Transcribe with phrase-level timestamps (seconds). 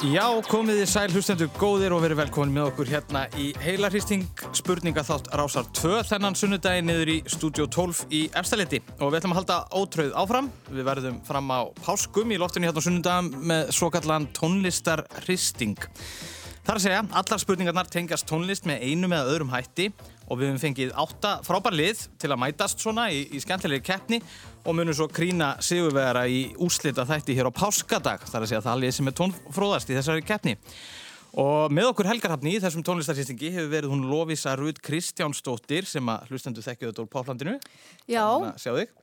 [0.00, 4.22] Já, komið þið sæl hlustendur góðir og verið velkomin með okkur hérna í heilarhýsting
[4.56, 9.34] spurninga þátt rásar 2 þennan sunnudagi niður í stúdjó 12 í Efstaletti og við ætlum
[9.34, 10.48] að halda ótröð áfram.
[10.72, 15.76] Við verðum fram á páskum í loftinu hérna á sunnudagam með svo kallan tónlistarhýsting.
[16.64, 19.90] Það er að segja, allar spurningarnar tengjast tónlist með einu með öðrum hætti
[20.30, 24.20] og við hefum fengið átta frábær lið til að mætast svona í, í skemmtilegri keppni
[24.62, 28.82] og munum svo krína sigurvegara í úslita þætti hér á páskadag þar að segja það
[28.84, 30.56] lið sem er tónfróðast í þessari keppni.
[31.38, 36.32] Og með okkur helgarhafni í þessum tónlistarsýstingi hefur verið hún Lovisa Rúd Kristjánsdóttir sem að
[36.32, 37.54] hlustendu þekkju þetta úr Páflandinu
[38.10, 38.24] Já,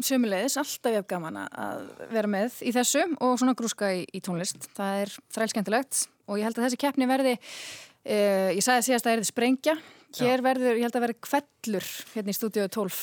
[0.04, 4.20] sömulegis, alltaf ég hef gaman að vera með í þessu og svona grúska í, í
[4.24, 4.68] tónlist.
[4.76, 9.14] Það er þrælskendilegt og ég held að þessi keppni verði uh, ég sagði síðast að
[9.14, 9.78] það er sprengja
[10.26, 12.98] Hér verður, ég held að verður kvellur hérna í stúdíu 12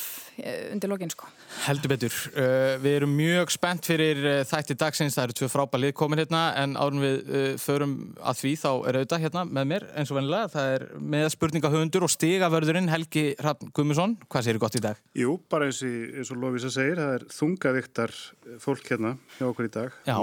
[0.73, 1.29] undir lokin sko.
[1.65, 2.15] Heldur betur.
[2.35, 5.17] Uh, við erum mjög spennt fyrir uh, þætti dagsins.
[5.17, 8.99] Það eru tvö frábælið komin hérna en árum við uh, förum að því þá er
[8.99, 10.51] auðvitað hérna með mér eins og venilega.
[10.55, 14.17] Það er með spurningahöfundur og stigavörðurinn Helgi Hrafn Gummusson.
[14.27, 14.99] Hvað séu gott í dag?
[15.17, 18.17] Jú, bara eins, í, eins og Lófísa segir, það er þungaviktar
[18.63, 20.03] fólk hérna hjá okkur í dag.
[20.07, 20.19] Já.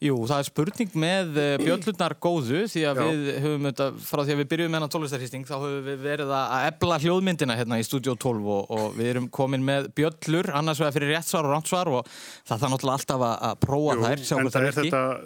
[0.00, 3.02] Jú, það er spurning með uh, bjöllurnar góðu því að Já.
[3.04, 6.30] við höfum þetta, frá því að við byrjuðum með hennar tónlistarhýsting þá höfum við verið
[6.32, 10.80] að ebla hljóðmyndina hérna í Studio 12 og, og við erum komin með bjöllur annars
[10.80, 14.24] vegar fyrir réttsvar og rántsvar og það þarf náttúrulega alltaf að, að prófa Jú, þær,
[14.30, 14.86] hvað það er ekki.
[14.86, 15.20] En það er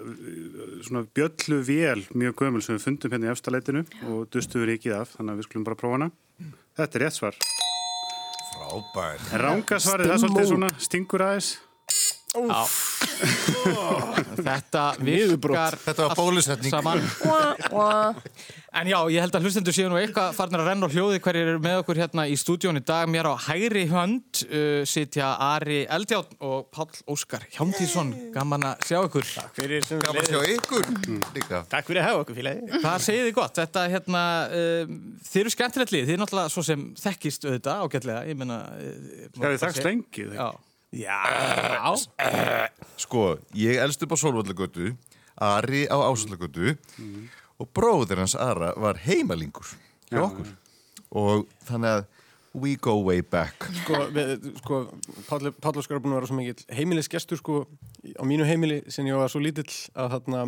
[0.65, 5.15] þetta svona bjölluvél mjög gömul sem við fundum hérna í efstaleitinu og dustuður ekki af,
[5.15, 6.11] þannig að við skulum bara prófa hana.
[6.81, 7.39] Þetta er réttsvar.
[8.51, 9.23] Frábær.
[9.45, 11.55] Rángasvarið, það er svolítið svona stingur aðeins.
[14.45, 16.73] Þetta virkar Þetta var bólusetning.
[16.73, 17.03] saman.
[18.75, 21.51] En já, ég held að hlustendur séu nú eitthvað farnir að renna á hljóði hverjir
[21.53, 23.07] eru með okkur hérna í stúdjón í dag.
[23.11, 28.99] Mér á hægri hönd uh, sitja Ari Eldjátt og Pál Óskar Hjámtísson, gaman að sjá
[29.07, 29.31] ykkur.
[29.37, 30.91] Takk fyrir Gaman að sjá ykkur
[31.37, 31.63] líka.
[31.71, 32.83] Takk fyrir að hafa okkur félagi.
[32.83, 34.95] Það segið þið gott, þetta hérna uh,
[35.31, 38.95] þið eru skemmtilegt lið, þið er náttúrulega svo sem þekkist auðvitað ágætlega, ég menna uh,
[39.39, 40.49] Það er þakkst lengið Já
[40.95, 41.95] Já.
[43.01, 44.93] Sko, ég elst upp á Solvallagötu
[45.35, 47.25] Ari á Ásallagötu mm.
[47.59, 49.75] og bróður hans Ara var heimalingur
[50.13, 50.53] hjá okkur.
[51.15, 52.05] Og þannig að
[52.55, 53.67] we go way back.
[53.83, 54.81] Sko, við, sko
[55.27, 57.65] Páll Óskar er búin að vera svo mikið heimilisgestur sko
[58.15, 59.67] á mínu heimili sem ég var svo lítill
[59.99, 60.45] að þarna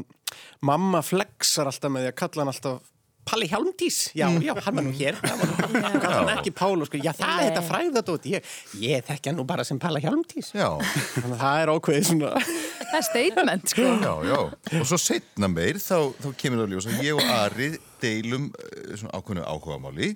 [0.62, 2.92] mamma flexar alltaf með því að kalla hann alltaf
[3.26, 5.16] Palli Hjálmtís, já, já, hann var nú hér.
[5.22, 9.44] Hann var ekki Pál og sko, já það er þetta fræðadótt, ég, ég þekkja nú
[9.48, 10.68] bara sem Palli Hjálmtís Já.
[11.16, 12.32] Þannig að það er ákveðið svona
[12.90, 13.86] Það er statement, sko.
[14.04, 14.38] Já, já,
[14.78, 17.70] og svo setna meir þá, þá kemur það ljós að ég og Ari
[18.04, 18.46] deilum
[18.92, 20.12] svona ákveðinu áhugamáli.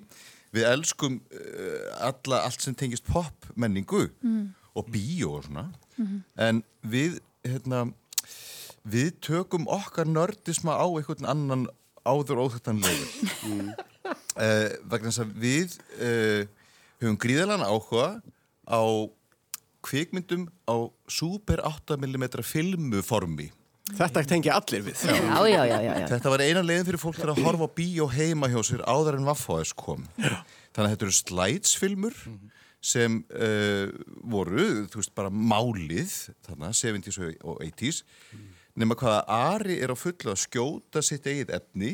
[0.55, 4.45] Við elskum uh, alla, allt sem tengist pop menningu mm.
[4.79, 5.67] og bíó og svona.
[5.99, 6.21] Mm.
[6.39, 7.83] en við, hérna
[8.87, 11.67] við tökum okkar nördisma á einhvern annan
[12.07, 13.15] áður óþöktan leður.
[13.45, 13.71] Mm.
[14.11, 16.43] uh, vegna þess að við uh,
[17.01, 18.07] höfum gríðalega áhuga
[18.67, 18.81] á
[19.85, 20.75] kvikmyndum á
[21.09, 23.49] super 8mm filmuformi.
[23.91, 25.01] Þetta tengja allir við.
[25.03, 28.61] Já, já, já, Þetta var eina leginn fyrir fólk til að horfa bíó heima hjá
[28.63, 30.05] sér áður en Vaffáðis kom.
[30.21, 32.53] Þannig að þetta eru slætsfilmur mm -hmm.
[32.93, 33.91] sem uh,
[34.23, 36.13] voru, þú veist, bara málið
[36.47, 41.27] þannig að 70's og 80's mm nema hvaða Ari er á fullu að skjóta sitt
[41.27, 41.93] eigið efni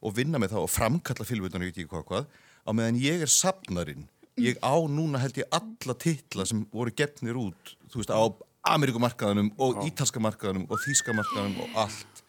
[0.00, 2.28] og vinna með það og framkalla fylgvöldunar, ekki hvað hvað,
[2.66, 4.06] á meðan ég er sapnarinn.
[4.36, 8.24] Ég á núna held ég alla titla sem voru gefnir út, þú veist, á
[8.66, 12.22] Amerikumarkaðunum og Ítalska markaðunum og Þíska markaðunum og allt.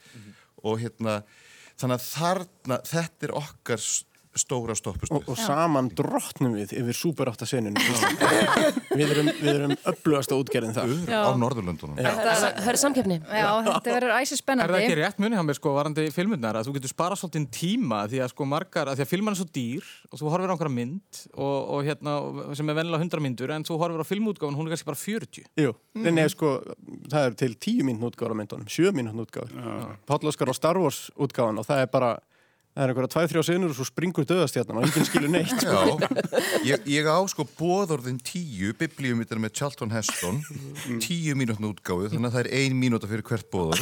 [0.63, 1.19] Og hérna,
[1.79, 3.83] þannig að þarna, þetta er okkar
[4.41, 5.19] stóra stoppustuð.
[5.19, 7.77] Og, og saman drottnum við yfir Super 8 senunum.
[8.97, 10.93] við erum, erum upplugast á útgerðin þar.
[11.11, 11.97] Á Norðurlöndunum.
[11.99, 13.19] Þetta höfður samkeppni.
[13.21, 14.67] Já, þetta verður æsir spennandi.
[14.67, 17.47] Er það ekki rétt munið á mér sko varandi filmurnar að þú getur sparað svolítið
[17.57, 20.51] tíma því að sko margar, að því að filman er svo dýr og þú horfir
[20.51, 22.15] á einhverja mynd og, og hérna,
[22.57, 25.49] sem er vennilega 100 myndur en þú horfir á filmútgáfun, hún er kannski bara 40.
[25.63, 26.07] Jú, mm.
[26.09, 26.53] en eða sko,
[27.11, 29.97] það er til 10 mínútt útgáður á myndunum, 7 mínútt útgáður.
[30.07, 32.15] Páll Óskar á Star Wars útgáðan og það er bara
[32.77, 35.63] Það er einhverja tvæð, þrjá senur og svo springur döðastjarnan og enginn skilur neitt.
[35.63, 35.95] Sko.
[36.69, 40.43] Ég, ég á sko bóðorðin tíu, biblíumittar með Charlton Heston,
[41.01, 43.81] tíu mínútna útgáðu, þannig að það er ein mínúta fyrir hvert bóðorð.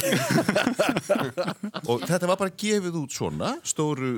[1.92, 4.14] og þetta var bara gefið út svona, stóru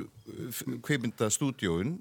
[0.87, 1.97] kveimindastúdjóin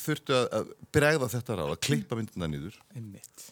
[0.00, 2.76] þurftu að bregða þetta ráð að klippa myndina nýður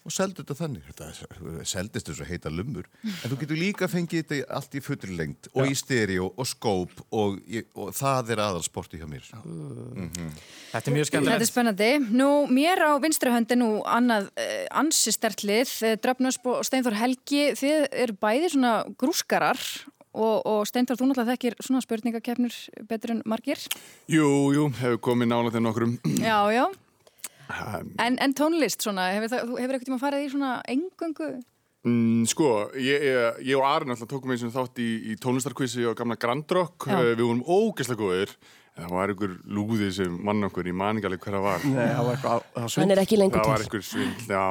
[0.06, 0.86] og seldu þetta þannig.
[0.90, 5.50] Þetta seldist þessu heita lumur en þú getur líka fengið þetta allt í fullri lengt
[5.52, 5.70] og Já.
[5.72, 7.40] í stereo og skóp og,
[7.74, 9.26] og það er aðalsporti hjá mér.
[9.42, 10.30] Mm -hmm.
[10.72, 11.34] Þetta er mjög skemmtilegt.
[11.34, 11.90] Þetta er spennandi.
[12.10, 17.52] Nú, mér á vinstrahöndi nú annað eh, ansi stertlið eh, Dröfnusp og Steinfjörn Helgi.
[17.56, 19.58] Þið eru bæði svona grúskarar
[20.16, 22.56] og, og Steintor, þú náttúrulega þekkir svona spurningakefnur
[22.88, 23.60] betur en margir.
[24.10, 25.98] Jú, jú, hefur komið nála til nokkrum.
[26.18, 26.64] Já, já.
[28.02, 31.36] En, en tónlist svona, hefur, eitthvað tíma farið í svona engöngu?
[31.86, 32.50] Mm, sko,
[32.82, 36.18] ég, ég, ég og Arin alltaf tókum eins og þátt í, í tónlistarkvissi og gamla
[36.18, 36.88] Grand Rock.
[36.90, 36.98] Já.
[36.98, 38.32] Uh, við vorum ógeðslega góðir.
[38.76, 41.62] Það var einhver lúði sem mann okkur í maningali hverja var.
[41.64, 42.92] Nei, það var eitthvað, það var Hann svindl.
[42.92, 43.66] er ekki lengur Það var til.
[43.66, 44.42] einhver svindl, já.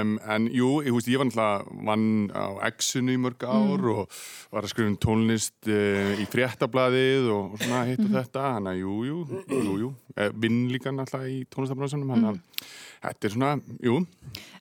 [0.00, 3.90] Um, en jú, ég, veist, ég var náttúrulega vann á X-unu í mörg ár Mm.
[3.92, 4.16] og
[4.56, 8.46] var að skrifa um tónlist uh, í fréttablaðið og, og svona hitt og þetta.
[8.56, 9.18] Þannig að jú, jú,
[9.52, 9.90] jú, jú.
[10.16, 12.08] Uh, vinn líka náttúrulega í tónlistabransanum.
[12.16, 12.40] Þannig að
[13.02, 13.52] þetta er svona,
[13.82, 14.00] jú.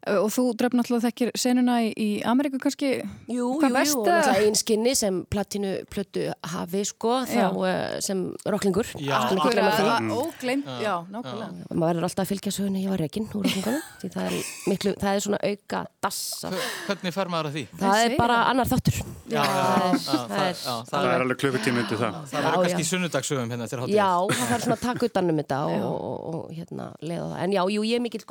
[0.07, 3.01] Og þú drefn náttúrulega þekkir senuna í, í Ameríku kannski?
[3.27, 7.47] Jú, Hvað jú, jú, og að- náttúrulega einskinni sem platinu plötu hafi sko, þá Já.
[7.51, 8.87] uh, sem rocklingur.
[8.95, 9.17] Já.
[9.27, 9.35] Því.
[9.41, 11.49] Akkurat, ógleimt, já, nákvæmlega.
[11.75, 14.37] maður verður alltaf að fylgja söguna ég var reygin úr rockingunum því það er,
[14.71, 16.51] miklu, það er svona auka dassa
[16.87, 17.65] Hvernig fer maður að því?
[17.81, 18.49] það er bara það.
[18.53, 18.97] annar þáttur
[19.27, 22.13] Já, það er, já, það er, já, Það er alveg klukkutími undir það.
[22.31, 23.97] Það Já, verður kannski sunnudagsögum hérna eftir hátíð.
[23.97, 24.51] já, það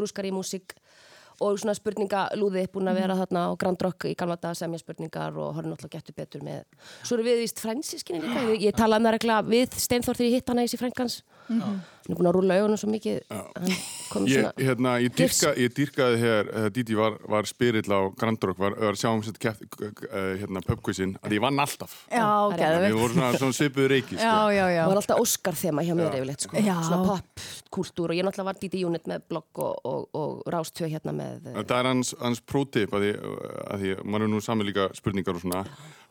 [0.01, 0.77] um og, og, og það grúskar í músík
[1.41, 5.37] og svona spurningalúði búin að vera þarna á Grand Rock í gamla dag semja spurningar
[5.37, 6.65] og horfum náttúrulega getur betur með
[7.03, 8.41] svo erum við vist frænsinskinni líka.
[8.57, 10.69] Ég, ég talaði með regla við Steinþór þegar ég hitt hana í
[11.47, 13.17] þessi frænkans hann er búin að rúla augunum svo mikið
[14.31, 18.77] Ég, hérna, ég, dyrka, ég dyrkaði hér, uh, Didi var, var spyrill á Grandrock, var,
[18.79, 21.97] var að sjá um þetta keft, uh, hérna, pubquizin, að ég vann alltaf.
[22.07, 22.87] Já, Það er- geðveikt.
[22.87, 24.55] Við vorum svona, svona svipuðu reiki, Já, sko.
[24.55, 24.81] já, já.
[24.85, 26.63] Það var alltaf Óskar þema hjá mér yfirleitt sko.
[26.87, 31.13] Svona popkultúr og ég náttúrulega var Didi Unit með blogg og, og, og Rástvö hérna
[31.19, 33.13] með eh, Það er hans, hans prótip að því,
[33.67, 35.67] að því maður er nú saman líka spurningar og svona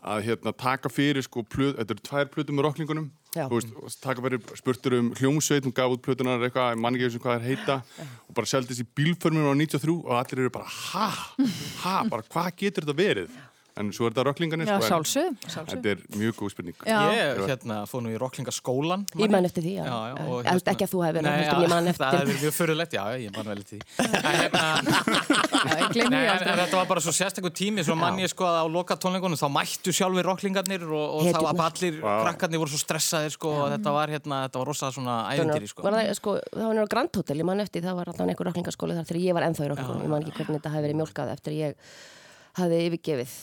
[0.05, 3.47] að hérna taka fyrir sko plöð, þetta eru tvær plötum með rocklingunum Já.
[3.49, 7.23] þú veist, taka fyrir spurtur um hljómsveit, hún gaf út plötunar eitthvað, mann ekki sem
[7.25, 7.79] hvað er heita
[8.27, 11.09] og bara seldist í bílförminu á 93 og allir eru bara ha,
[11.83, 13.35] ha, bara hvað getur þetta verið
[13.75, 16.99] en svo er þetta rocklingarnir Já, sko, sjálfsög, þetta er mjög góð spurning Já.
[17.11, 19.03] Ég hérna fóð nú í rocklingaskólan.
[19.19, 19.83] Ég man eftir því, já.
[19.83, 20.15] Já, já,
[20.47, 21.49] held ekki að þú hefði verið, Nei, já,
[21.91, 22.05] eftir.
[22.05, 23.83] Það er mjög fyrirlegt, já, ég man vel eftir því.
[24.25, 24.63] En hérna,
[25.35, 28.57] Já, Nei, en, en þetta var bara svo sérstakur tími svo mann ég sko að
[28.61, 32.81] á loka tónleikunum þá mættu sjálfur rocklingarnir og, og þá var allir krakkarnir voru svo
[32.81, 35.85] stressaðir sko og þetta var hérna, þetta var rosa svona æventýri sko.
[35.87, 38.99] Það, sko, það var á Grand Hotel, ég man eftir, það var alltaf einhver rocklingaskóli
[38.99, 41.33] þar þegar ég var ennþá í rocklingunum, ég man ekki hvernig þetta hafi verið mjólkað
[41.35, 41.89] eftir ég
[42.55, 43.33] hafði yfirgefið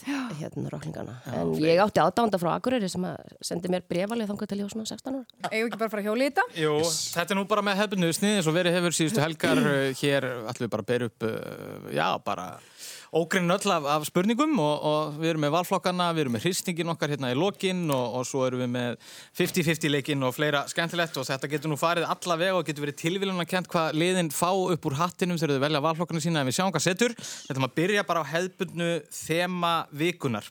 [0.40, 1.16] hérna rocklingana.
[1.36, 4.74] En ég átti aðdánda frá Akureyri sem að sendi mér brefalið þangar til ég var
[4.74, 5.50] svona 16 ára.
[5.52, 6.46] Við ekki bara fara að hjóla í þetta?
[6.62, 6.74] Jú,
[7.16, 9.62] þetta er nú bara með hefðbundu snið eins og verið hefur síðustu helgar
[10.02, 12.46] hér ætlum við bara að bera upp uh, já, bara
[13.12, 16.92] ógrinn öll af, af spurningum og, og við erum með valflokkana, við erum með hristingin
[16.94, 18.96] okkar hérna í lokin og, og svo erum við með
[19.36, 23.00] 50-50 leikin og fleira skemmtilegt og þetta getur nú farið alla vega og getur verið
[23.02, 26.48] tilvílun að kent hvað liðin fá upp úr hattinum þegar þau velja valflokkana sína en
[26.48, 27.16] við sjáum hvað setur.
[27.20, 30.48] Þetta maður byrja bara á hefðbundu þema vikunar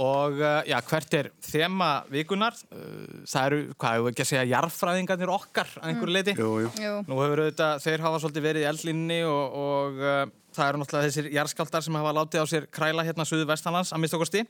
[0.00, 2.56] og uh, já, hvert er þema vikunar?
[2.72, 6.34] Uh, það eru, hvað hefur ekki að segja, jarðfræðingarnir okkar að einhverju leiti.
[6.38, 6.70] Jú, jú.
[6.80, 6.92] Jú.
[7.10, 10.22] Nú hefur auðvitað, þeir hafa svolítið verið í eldlinni og, og uh,
[10.60, 14.02] það eru náttúrulega þessir jarðskaldar sem hafa látið á sér kræla hérna suðu vestanlands að
[14.04, 14.46] minnstakosti.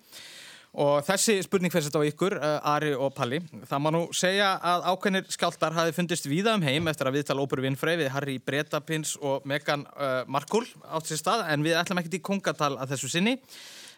[0.78, 3.40] Og þessi spurning fyrir þetta á ykkur, uh, Ari og Palli.
[3.66, 7.42] Það má nú segja að ákveðnir skjáltar hafi fundist víða um heim eftir að viðtala
[7.42, 11.98] óperu Winfrey við Harry Bretapins og Meghan uh, Markle átt sér stað, en við ætlum
[11.98, 13.34] ekkert í kongatal að þessu sinni.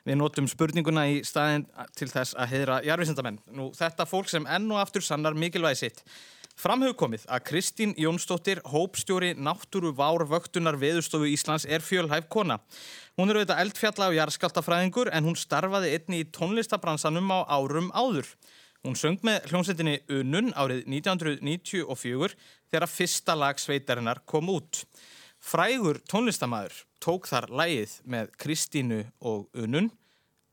[0.08, 3.42] Við notum spurninguna í staðin til þess að heyra jarðvísindamenn.
[3.54, 6.02] Nú, þetta fólk sem enn og aftur sannar mikilvægi sitt.
[6.58, 12.58] Framhefur komið að Kristín Jónsdóttir, hópstjóri náttúru vár vöktunar veðustofu Íslands er fjölhæf kona.
[13.16, 18.28] Hún er auðvitað eldfjalla og jarðskaldafræðingur en hún starfaði einni í tónlistabransanum á árum áður.
[18.82, 22.36] Hún söng með hljómsveitinni Unun árið 1994
[22.70, 24.84] þegar fyrsta lag sveitarinnar kom út.
[25.42, 29.90] Frægur tónlistamæður tók þar lægið með Kristínu og Unun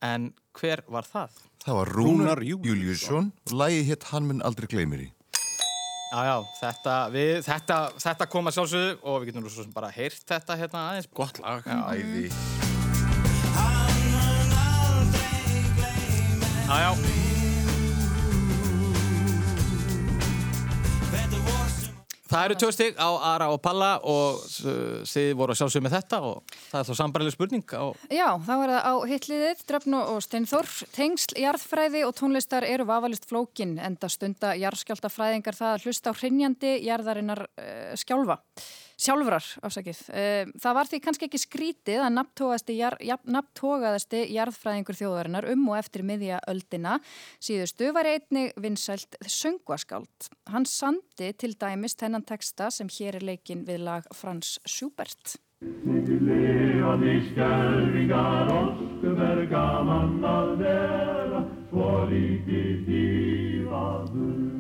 [0.05, 1.37] en hver var það?
[1.65, 2.43] Það var Rúnar Rúnar.
[2.47, 5.09] Júliusson og lægi hétt Hann mun aldrei gleymir í.
[6.09, 9.75] Já, já, þetta, við, þetta, þetta kom að sjálfsögðu og við getum nú svo sem
[9.75, 11.09] bara heyrt þetta hérna aðeins.
[11.13, 11.61] Gott lag.
[11.69, 12.25] Já, Æði.
[16.65, 16.77] já.
[16.89, 17.28] já.
[22.29, 26.19] Það eru stig á Ara og Palla og uh, þið voru að sjálfsögðu með þetta
[26.29, 30.19] og það er þá sambarileg spurning á Já, þá er það á hitliðið, Drefn og
[30.25, 30.69] Steinþór.
[30.93, 36.75] Tengsl, jarðfræði og tónlistar eru vafalist flókin, enda stunda jarðskjáltafræðingar það að hlusta á hrinjandi
[36.86, 38.38] jarðarinnar uh, skjálfa.
[38.99, 39.99] Sjálfrar, afsakið.
[40.11, 42.15] Uh, það var því kannski ekki skrítið að
[43.31, 46.97] nafntógaðasti jarðfræðingur þjóðarinnar um og eftir miðja öldina.
[47.39, 50.31] Síðustu var einnig vinsælt söngvaskáld.
[50.51, 55.39] Hann sandi til dæmis þennan texta sem hér er leikinn við lag Frans Schubert.
[55.59, 61.41] Lifandi skelfingar, óskum er gaman að vera,
[61.71, 64.59] svo lítið dífaður.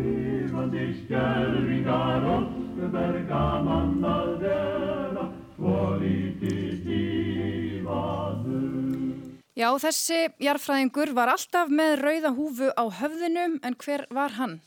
[0.00, 5.24] Lifandi skelvingar óskum er gaman að vera,
[5.56, 8.60] svo lítið dífaður.
[9.60, 14.60] Já, þessi jarfræðingur var alltaf með rauða húfu á höfðinum, en hver var hann?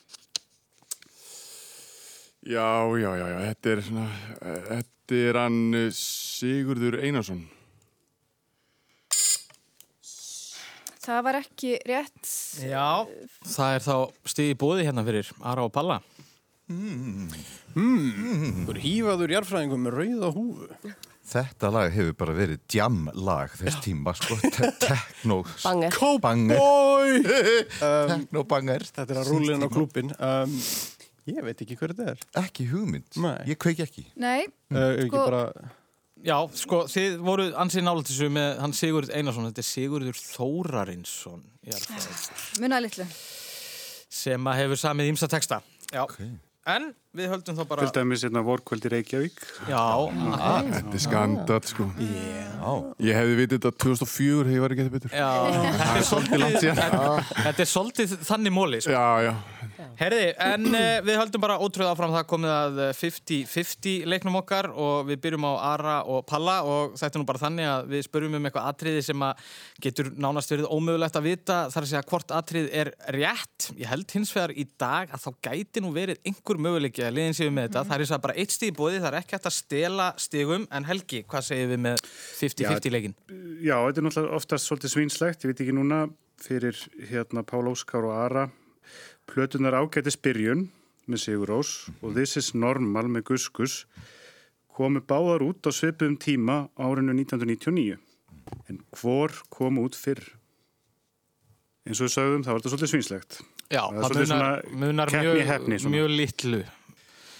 [2.43, 4.07] Já, já, já, já, þetta er svona,
[4.43, 7.47] eh, þetta er hann eh, Sigurður Einarsson.
[11.03, 12.27] Það var ekki rétt.
[12.63, 12.87] Já,
[13.43, 13.95] það er þá
[14.31, 15.97] stiði bóði hérna fyrir Ara og Palla.
[17.73, 20.93] Þú er hýfaður jarfræðingum með rauða húfu.
[21.33, 25.95] Þetta lag hefur bara verið djamlag þess tíma, sko, Te- techno Banger.
[26.21, 27.21] banger Bói!
[28.11, 30.11] techno banger Þetta er að rúla inn á klúbin.
[30.19, 30.57] Um,
[31.31, 32.25] ég veit ekki hver þetta er.
[32.43, 33.37] ekki hugmynd, Nei.
[33.53, 34.43] ég kveiki ekki Nei,
[34.73, 35.43] Uh, ekki Sko- bara...
[36.23, 41.41] Já, sko, þið voru ansið nála þessu með hann Sigurður Einarsson, þetta er Sigurður Þórarinsson
[42.63, 43.07] munaði litlu.
[44.07, 45.59] sem að hefur samið ímsa texta.
[45.91, 46.29] Já, okay.
[46.71, 47.85] en við höldum þá bara...
[47.85, 49.41] Til dæmis hérna vorkvöldi Reykjavík.
[49.69, 51.87] Já, Þetta er skandal, sko.
[52.01, 52.71] Já,
[53.03, 55.13] Ég hefði vitið þetta 2004 hefði ég verið getið betur.
[55.13, 57.01] já, þetta er svolítið, þetta,
[57.43, 58.95] þetta er svolítið þannig móli, sko.
[58.95, 59.33] Já, já.
[59.99, 64.69] Herði, en uh, við höldum bara ótrúið áfram það komið að eh, 50-50 leiknum okkar
[64.71, 68.05] og við byrjum á Ara og Palla og þetta er nú bara þannig að við
[68.07, 69.43] spörjum um eitthvað atriði sem að
[69.85, 73.69] getur nánast verið ómögulegt að vita þar að segja hvort atrið er rétt.
[73.77, 77.37] Ég held hins vegar í dag að þá gæti nú verið einhver möguleiki að liðin
[77.37, 77.83] séu með þetta.
[77.89, 80.67] Það er þess að bara eitt stíð bóði, það er ekki hægt að stela stígum
[80.71, 82.03] en Helgi, hvað segir við með
[82.39, 83.15] 50-50 leikin?
[83.63, 86.01] Já, þetta er náttúrulega oftast svolítið svínslegt, ég veit ekki núna
[86.43, 86.79] fyrir
[87.11, 88.47] hérna Pál Óskar og Ara
[89.29, 90.67] plötunar ágætis byrjun
[91.07, 93.81] með Sigur Rós og This is Normal með Gus Gus
[94.73, 97.99] komu báðar út á svipum tíma árinu 1999
[98.69, 100.23] en hvor kom út fyrr?
[101.83, 103.37] Eins og við sögðum, það var þetta svolítið svínslegt.
[103.73, 106.59] Já, Það er munar, svona munar mjög, mjög litlu.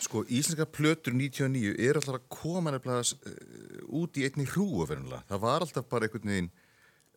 [0.06, 5.24] Sko, íslenska plötur 99 er alltaf að koma nefnilega uh, út í einni hrúu verðinlega.
[5.32, 6.50] Það var alltaf bara einhvern veginn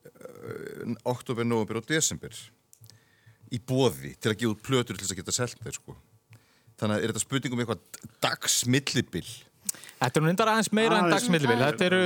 [0.07, 2.35] uh, oktober, november og desember
[3.53, 5.97] í boði til að gefa út plötur til þess að geta selt þeir, sko.
[6.77, 9.29] Þannig að er þetta spurningum eitthvað dagsmillibill
[9.97, 11.23] Þetta er nú reyndar aðeins meira en Aðeins.
[11.23, 11.55] dagsmillibil.
[11.57, 11.99] Þetta eru,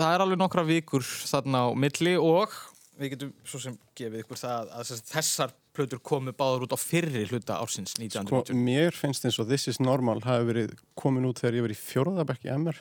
[0.00, 2.54] það er alveg nokkra vikur þarna á milli og
[3.00, 6.78] við getum svo sem gefið ykkur það að þess- þessar plötur komu báður út á
[6.78, 8.54] fyrri hluta ársins Sko, 1990.
[8.64, 11.78] mér finnst eins og This is Normal hafi verið komin út þegar ég var í
[11.78, 12.78] fjórðabekk í MR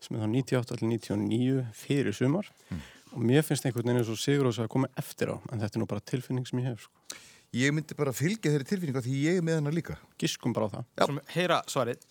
[0.00, 2.46] sem er þá 98 til 99 fyrir sumar.
[3.10, 5.76] Og mér finnst einhvern veginn eins og Sigur Ós að koma eftir á en þetta
[5.76, 7.18] er nú bara tilfinning sem ég hef sko.
[7.58, 9.96] Ég myndi bara fylgja þeirri tilfinninga því ég er með hana líka.
[10.16, 10.84] giskum bara á það.
[11.00, 12.06] Svo sem heyra svarið.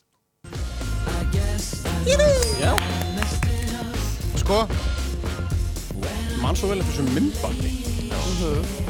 [4.40, 4.60] Sko,
[6.42, 7.74] mann svo vel eftir þessum myndbandi.
[8.10, 8.88] Já,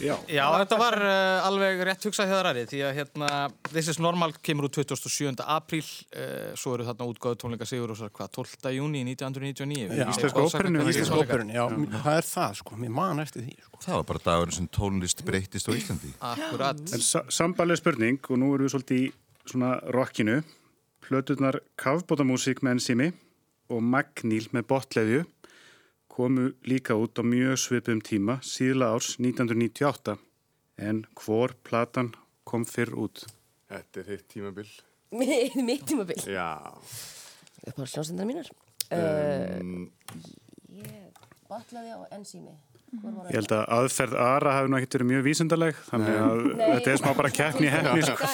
[0.00, 2.38] Já, þetta var uh, alveg rétt hugsað hjá
[2.70, 3.30] því að hérna,
[3.70, 5.42] This is Normal kemur út 27.
[5.44, 5.84] apríl,
[6.16, 8.72] uh, svo eru þarna útgáðu tónleika Sigur og hvað, 12.
[8.76, 9.88] júni 1999.
[10.00, 10.06] Já.
[10.08, 11.64] Íslensku óperunni, Íslensku Íslensk óperun, já,
[12.04, 13.82] það er það sko, mér man eftir því sko.
[13.86, 16.14] það var bara dagurinn sem tónlist breytist á Íslandi.
[16.32, 16.80] Akkurat.
[16.80, 19.10] en sa sambalið spurning og nú erum við svolítið í
[19.50, 20.40] svona rockinu.
[21.10, 23.12] Plöturnar Kafbótamúsík með enzimi
[23.70, 25.22] og Magníl með botleðju
[26.20, 30.18] komu líka út á mjög svipum tíma síðla árs 1998
[30.76, 32.10] en hvor platan
[32.44, 33.22] kom fyrr út?
[33.70, 34.68] Þetta er þitt tímabil.
[35.68, 36.20] Mitt tímabil.
[36.28, 36.76] Já.
[37.66, 38.50] Upp á sljónsendar mínar.
[38.90, 39.86] Uh, Um,
[40.74, 42.52] ég batlaði á enzými.
[42.90, 46.98] Ég held að aðferð Ara hafi nú ekkert verið mjög vísindaleg þannig að þetta er
[46.98, 48.30] smá bara keppni hefni sko.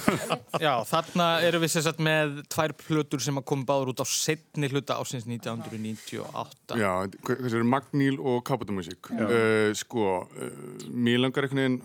[0.64, 4.70] Já, þarna erum við sérsagt með tvær plötur sem að koma báður út á setni
[4.72, 6.78] hluta ársins 1998.
[6.80, 6.90] já,
[7.28, 9.12] þessi eru Magníl og Kapotamúsík.
[9.14, 11.78] Uh, sko, uh, mér langar einhvern veginn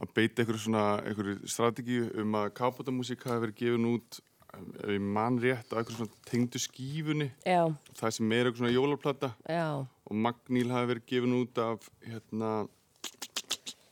[0.00, 4.22] að beita einhverju svona, einhverju strategíu um að Kapotamúsík hafi verið gefin út
[4.56, 7.28] ef ég man rétt á einhverju svona tengdu skífunni.
[7.44, 7.68] Já,
[8.00, 9.30] það sem er eitthvað svona jólaplata.
[9.44, 9.84] Já.
[10.06, 12.50] Og Magníl hafi verið gefin út af hérna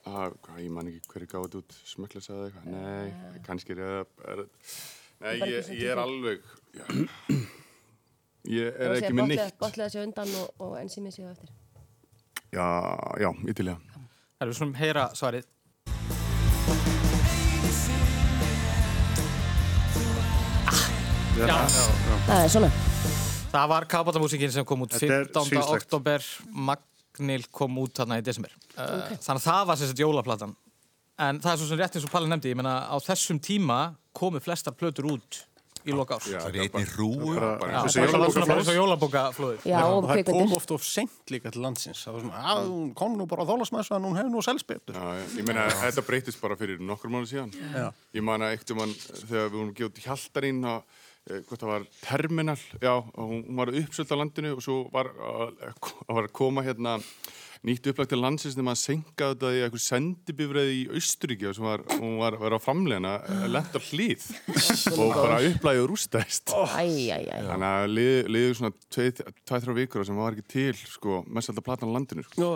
[0.04, 4.30] að, hvað, ég man ekki hverju gáði út smökla sagði eitthvað, nei, kannski er það
[4.34, 4.44] er,
[5.24, 6.44] nei, ég, sem ég er alveg
[6.76, 6.84] já.
[8.58, 11.50] ég er ekki með neitt Botlaði sér undan og, og enzými séu eftir.
[12.54, 12.66] já,
[13.24, 13.90] já, ég til ég
[14.34, 15.50] Það er við svona heyra svarið.
[21.34, 21.56] Já,
[22.26, 23.13] Það er svona.
[23.54, 25.48] Það var Kabatamúsikinn sem kom út Þetta er 15.
[25.52, 25.86] svínslegt.
[25.86, 26.26] oktober,
[26.70, 28.52] Magnil kom út þarna í desember.
[28.74, 30.54] Uh, Þannig að það var sérstaklega jólaplatan.
[31.24, 33.80] En það er svo sem rétt eins og Palli nefndi, ég meina á þessum tíma
[34.14, 35.44] komu flestar plötur út
[35.84, 36.26] í loka árs.
[36.32, 37.34] Já, Það er einni rúu.
[37.36, 38.32] bara- bara og bara svona- jólabókaflóð.
[38.32, 39.60] svona eins og jólabókaflóðið.
[39.68, 40.56] Já, og það kom kvikmyndir.
[40.56, 43.46] oft of seint líka til landsins það var svona, að hún kom nú bara á
[43.46, 46.78] þólasmessu en hún hefur nú selst betur Já, já, ég meina, þetta breytist bara fyrir
[46.80, 47.52] nokkur mánu síðan.
[47.52, 47.92] Já.
[48.14, 49.74] Ég man að eitt um hann, þegar við vorum
[51.24, 54.62] að og eh, hvort það var Terminal, já, og hún var uppsöld á landinu og
[54.64, 55.08] svo var,
[56.08, 56.98] var að koma hérna
[57.64, 61.64] nýtt upplag til landsins þegar maður senkaði þetta í eitthvað sendibifræði í Austuríki og sem
[61.64, 63.14] var, hún var, var á framlegina,
[63.48, 64.26] lent á hlýð
[64.92, 66.52] og bara upplæðið rústæst.
[66.52, 67.40] Æ, æ, æ.
[67.48, 71.88] Þannig að liði, liði svona 2-3 vikur sem var ekki til, sko, mest alltaf platan
[71.88, 72.52] á landinu, sko.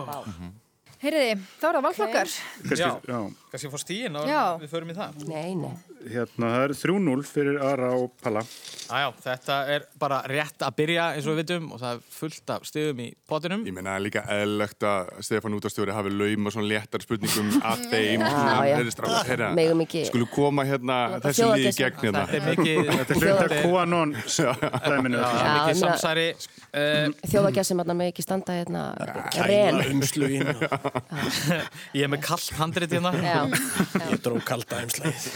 [0.98, 2.30] Heyriði, þá er það valflokkar.
[2.68, 2.88] Kannski, Já.
[3.06, 3.18] já.
[3.48, 4.40] Kannski fór stíin og Já.
[4.60, 5.20] við förum í það.
[5.30, 5.70] Nei, nei.
[6.08, 8.42] Hérna, það er 3-0 fyrir Ara og Palla.
[8.88, 12.52] Æjá, þetta er bara rétt að byrja eins og við vitum og það er fullt
[12.54, 13.64] af stigum í potinum.
[13.66, 18.24] Ég meina líka eðlilegt að Stefán útastjóri hafi lauma svona léttar spurningum að þeim.
[18.24, 19.50] Já, svona, já.
[19.58, 21.82] Megum ekki- Skulum koma hérna í þjóðargestum.
[21.82, 22.24] gegn hérna.
[22.26, 23.60] Þetta er mikið, Þetta er hluta.
[25.18, 26.28] Já, Já, mikið samsæri.
[27.32, 28.84] Þjóðagessim að með ekki standa hérna
[29.48, 29.82] ren.
[29.92, 30.52] umslugin
[31.98, 33.12] ég er með kallt handrit hérna.
[33.18, 33.44] Já,
[34.12, 35.28] ég dró kalda umslugið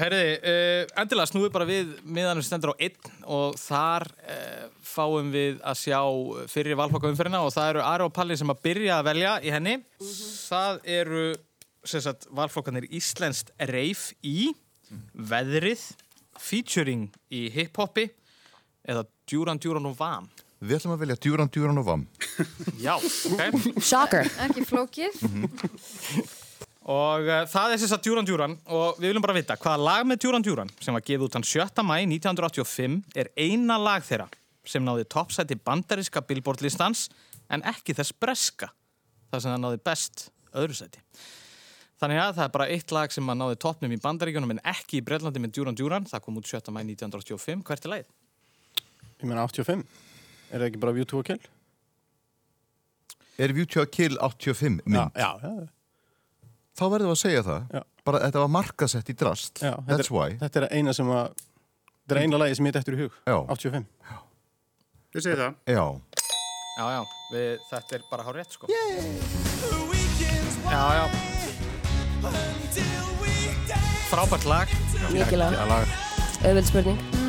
[0.00, 5.60] Herriði, uh, endilega snúið bara við miðanum stendur á einn og þar uh, fáum við
[5.66, 6.00] að sjá
[6.50, 9.78] fyrir valflokkaumferðina og það eru Ari og Palli sem að byrja að velja í henni.
[10.48, 11.24] Það eru
[11.86, 14.52] sem sagt, valflokkanir Íslenskt reif í,
[15.14, 15.82] veðrið,
[16.40, 18.08] featuring í hiphopi
[18.88, 20.28] eða Djúran Djúran og Vam.
[20.60, 22.02] Við ætlum að velja djúran, djúran og vam.
[22.84, 23.68] Já, ok.
[23.80, 24.28] shocker.
[24.44, 25.22] Ekki flókið.
[26.90, 30.06] Og uh, það er þess að Djúran Djúran og við viljum bara vita hvaða lag
[30.08, 31.84] með Djúran Djúran sem var gefið út hann 7.
[31.86, 34.26] mæ 1985 er eina lag þeirra
[34.68, 37.06] sem náði toppsæti bandariska billboardlistans
[37.52, 38.70] en ekki þess breska
[39.30, 40.26] það sem það náði best
[40.56, 41.04] öðru sæti.
[42.00, 45.00] Þannig að það er bara eitt lag sem að náði toppnum í bandaríkjunum en ekki
[45.00, 46.08] í Brellandi með Djúran Djúran.
[46.08, 46.72] Það kom út 7.
[46.72, 47.64] mæ 1985.
[47.68, 48.14] Hvert er lagið?
[49.20, 49.84] ég meina 85
[50.50, 51.40] er það ekki bara View to a Kill?
[53.40, 55.14] Er View to a Kill 85 mynd?
[55.16, 55.68] já, já,
[56.80, 57.64] Þá verðum við að segja það.
[57.76, 57.80] Já.
[58.08, 59.60] Bara þetta var markasett í drast.
[59.60, 60.28] já That's þetta, why.
[60.32, 63.18] er, þetta er eina sem að þetta er eina lagi sem ég eftir í hug
[63.28, 63.36] Já.
[63.52, 63.86] 85
[65.10, 65.54] Við segum það.
[65.66, 65.84] Já.
[66.80, 67.00] Já, já,
[67.34, 68.70] við, þetta er bara hár rétt, sko.
[70.70, 71.04] Já, já.
[74.10, 74.76] Frábært lag.
[75.10, 75.58] Mikilvæg.
[76.40, 77.19] Auðveld spurning.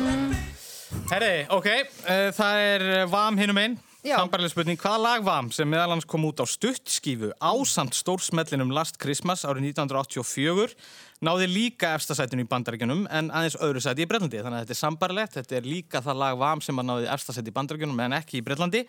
[1.12, 1.66] Herri, ok,
[2.08, 3.74] uh, það er uh, VAM hinum einn.
[4.00, 8.96] Sambarlega spurning, hvaða lag VAM sem meðal hans kom út á stuttskífu ásamt stórsmellinum Last
[9.02, 10.72] Christmas árið 1984
[11.28, 14.40] náði líka efstasætinu í bandaríkjunum en aðeins öðru sæti í Breitlandi.
[14.40, 17.52] Þannig að þetta er sambarlegt, þetta er líka það lag VAM sem að náði efstasæti
[17.52, 18.86] í bandaríkjunum en ekki í Breitlandi.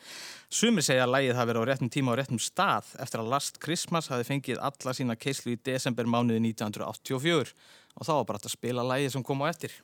[0.47, 3.59] Sumir segja að lagið hafi verið á réttum tíma og réttum stað eftir að Last
[3.59, 7.51] Christmas hafi fengið alla sína keislu í desember mánuði 1984
[7.99, 9.83] og þá var bara að spila lagið sem kom á eftir.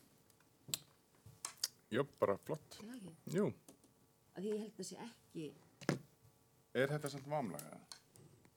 [1.90, 2.78] Jú, bara flott.
[3.34, 3.50] Jú,
[4.40, 5.48] Ég held að það sé ekki...
[6.80, 7.80] er þetta samt vamlaga?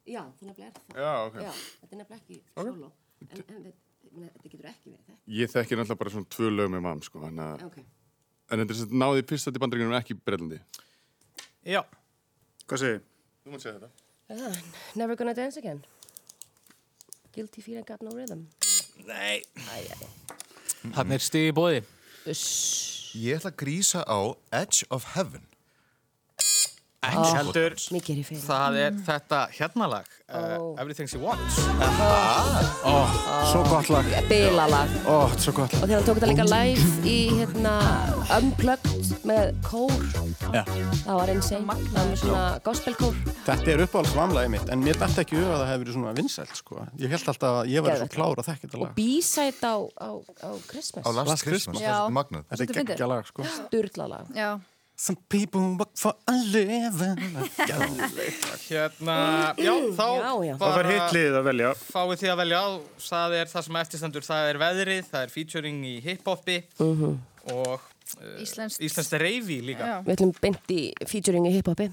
[0.06, 1.00] Já, það nefnilega er það.
[1.02, 1.38] Já, ok.
[1.42, 2.90] Já, þetta er nefnilega ekki solo.
[3.22, 3.72] En, en þetta,
[4.20, 5.16] þetta getur ekki verið þetta.
[5.38, 7.24] Ég þekki náttúrulega bara svona tvö lög með mam, sko.
[7.26, 7.78] En, að- Ok.
[7.82, 10.60] en þetta er sem náði fyrst að í bandaríkjunum ekki í Breitlandi.
[11.72, 11.82] Já.
[12.68, 13.02] Hvað segir?
[13.42, 13.90] Þú maður segja þetta.
[14.32, 14.56] Uh,
[14.94, 15.82] never gonna dance again.
[17.34, 18.46] Guilty feet and got no rhythm.
[19.06, 19.42] Nei.
[19.56, 20.10] Æ, æ,
[20.94, 21.82] Þannig er í bóði.
[22.30, 23.01] Uss.
[23.12, 25.51] Ég ætla að grísa á Edge of Heaven.
[27.02, 27.74] Ekki heldur.
[28.46, 30.68] Það er þetta hérna lag, uh.
[30.78, 31.56] Everything She Wants.
[33.50, 34.70] svo gott lag Bilalag.
[34.70, 37.74] lag Og þegar hann tók þetta líka live í hérna
[38.38, 39.90] Unplugged með kór.
[40.54, 40.62] Já.
[41.02, 41.66] Það var insane.
[41.66, 43.18] Það var með svona gospelkór.
[43.50, 46.16] Þetta er uppáhalds vamlagið mitt, en mér dætti ekki huga að það hefði verið svona
[46.22, 46.82] vinsælt, sko.
[47.02, 48.14] Ég held alltaf að ég var svo Geðveikt.
[48.14, 48.94] klár að þekka þetta lag.
[48.94, 51.02] B-side á, á, á Christmas.
[51.02, 51.82] Á Last, Last Christmas.
[51.82, 52.46] Christmas.
[52.52, 53.42] Þetta er geggja lag, sko.
[53.58, 54.30] Sturlalag.
[54.38, 54.50] Já.
[55.02, 57.18] Some people work for a living.
[58.68, 59.16] Hérna,
[59.58, 60.52] já, þá Já, já.
[60.60, 61.70] Það var hitliðið að velja.
[61.88, 62.60] fáið því að velja.
[63.08, 68.38] Það er það sem eftirstendur, það er veðrið, það er featuring í hiphopi og uh,
[68.44, 69.90] íslenskt reyfi líka.
[69.90, 69.96] Já.
[70.06, 71.90] Við ætlum beint í featuring í hiphopi.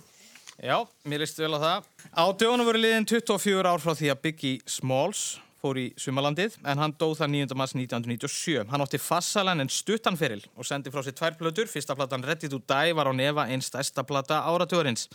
[0.61, 0.77] Já,
[1.09, 1.91] mér listi vel á það.
[2.13, 6.81] Á dögunum voru liðin 24 ár frá því að Biggie Smalls fór í sumalandið en
[6.81, 7.57] hann dóð það 9.
[7.59, 8.65] mars 1997.
[8.71, 11.69] Hann átti fassalan en stuttanferil og sendi frá sér tvær plötur.
[11.71, 15.07] Fyrsta platan Ready to Die var á nefa einn stærsta plata áratugurins.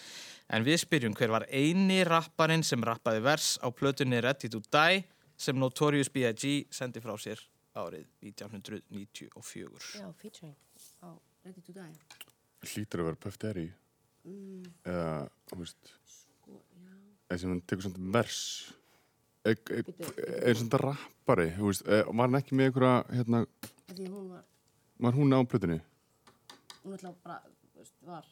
[0.53, 5.05] En við spyrjum hver var eini rapparinn sem rappaði vers á plötunni Ready to Die
[5.41, 6.69] sem Notorious B.I.G.
[6.71, 7.41] sendi frá sér
[7.75, 9.99] árið 1994.
[9.99, 10.55] Já, featuring
[11.03, 11.11] á
[11.45, 11.91] Ready to Die.
[12.65, 13.67] Hlýtur að vera Puff Daddy.
[14.25, 15.91] Eða, þú veist,
[17.29, 18.41] eða sem hann tekur svona vers.
[19.45, 19.89] Er, er,
[20.49, 23.43] er svona rappari, þú veist, eh, var hann ekki með einhverja, hérna,
[23.91, 24.45] Því hún var
[25.05, 25.81] Var hún á plötunni?
[26.85, 27.41] Hún ætla bara,
[27.77, 28.25] veist, var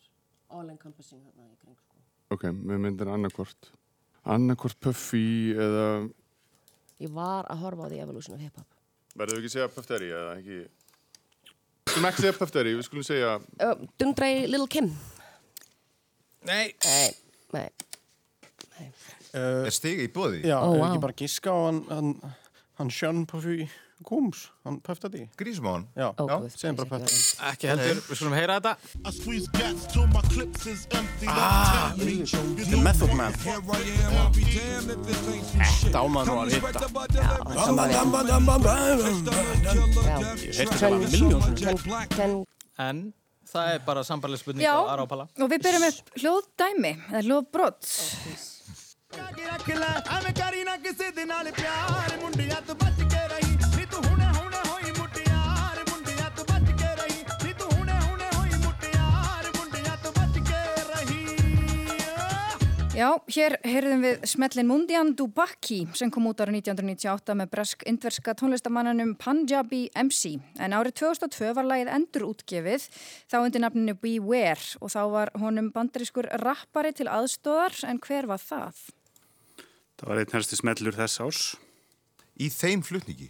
[0.53, 2.01] all encompassing þarna í kring, sko.
[2.33, 3.72] Ok, með myndir annarkvort.
[4.25, 5.87] Annarkvort Puffy eða...
[7.03, 8.79] Ég var að horfa á því Evolution of Hip Hop.
[9.18, 10.61] Verður við ekki að segja Puff Daddy eða ekki?
[11.83, 13.33] Við skulum ekki segja Puff Daddy, við skulum segja...
[13.59, 14.92] Uh, Dundra í Little Kim.
[16.48, 17.11] Nei, Nei,
[17.53, 17.68] nei.
[19.33, 20.42] Uh, Er stig í bóði?
[20.45, 20.88] já, er vá.
[20.90, 22.11] ekki bara giska á hann, hann,
[22.79, 23.64] hann Sean Puffy
[24.05, 25.29] Coombs, hann Puff Daddy.
[25.38, 25.87] Grísum á hann?
[25.97, 27.16] Já, guð, segjum bara sé Daddy.
[27.53, 28.77] ekki heldur, við skulum heyra þetta.
[31.29, 33.33] Ah, The Method Man.
[35.83, 36.87] Þetta ámaður nú að hitta.
[40.03, 40.16] Já.
[40.42, 41.55] Ég alveg miljónum.
[41.57, 41.77] Ten,
[42.16, 42.33] ten,
[42.81, 43.05] En
[43.53, 47.85] það er bara sambarlega spurning á Ara og og við byrjum upp hljóðdæmi, eða hljóðbrott.
[62.92, 69.16] Já, hér heyrðum við smellin Mundian Dubaki sem kom út árið 1998 með bresk-indverska tónlistamannanum
[69.18, 70.37] Punjabi MC.
[70.62, 72.87] En árið 2002 var lagið endur útgefið
[73.27, 78.44] þá undir nafninu Beware og þá var honum bandarískur rappari til aðstóðar en hver var
[78.44, 78.85] það?
[80.02, 81.40] Það var einn helsti smellur þess ás.
[82.42, 83.28] Í þeim flutningi?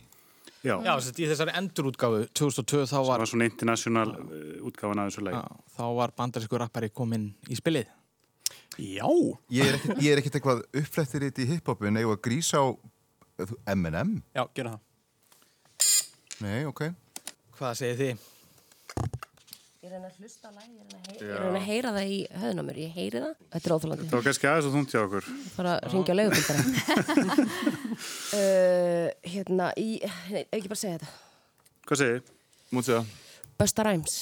[0.63, 4.53] Já, Já, þess að í þessari endurútgáfu 2002 þá það var, var svona international uh,
[4.71, 5.41] útgáfan af þessu lagi.
[5.43, 7.91] já, þá var bandarískur rappari kominn í spilið.
[8.81, 9.05] Já,
[9.53, 13.53] Ég er ekkert, ég er ekkert eitthvað uppflettir í hiphopin eða að grísa á eh,
[13.75, 14.15] M&M?
[14.33, 14.89] já, gera það.
[16.41, 16.87] Nei, ok.
[17.59, 18.23] Hvað segir þið?
[19.83, 22.07] Ég reyna að hlusta á lagi, ég reyna að, heyra, ég reyna að heyra það
[22.07, 22.77] í höfðun á mér.
[22.79, 23.33] Ég heyri það.
[23.55, 24.05] Þetta er óþálandi.
[24.07, 25.25] Það var kannski aðeins og þúnt hjá okkur.
[25.57, 26.63] Bara að ringja á leigubildara.
[28.39, 29.89] uh, hérna, í,
[30.31, 31.11] nei, ekki bara segja þetta.
[31.89, 32.31] Hvað segir þið?
[32.77, 33.03] Mót segja.
[33.59, 34.15] Busta Rhymes.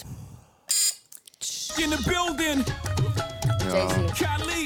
[1.81, 2.65] In the building,
[3.69, 4.17] Jay-Z.
[4.17, 4.65] Cali.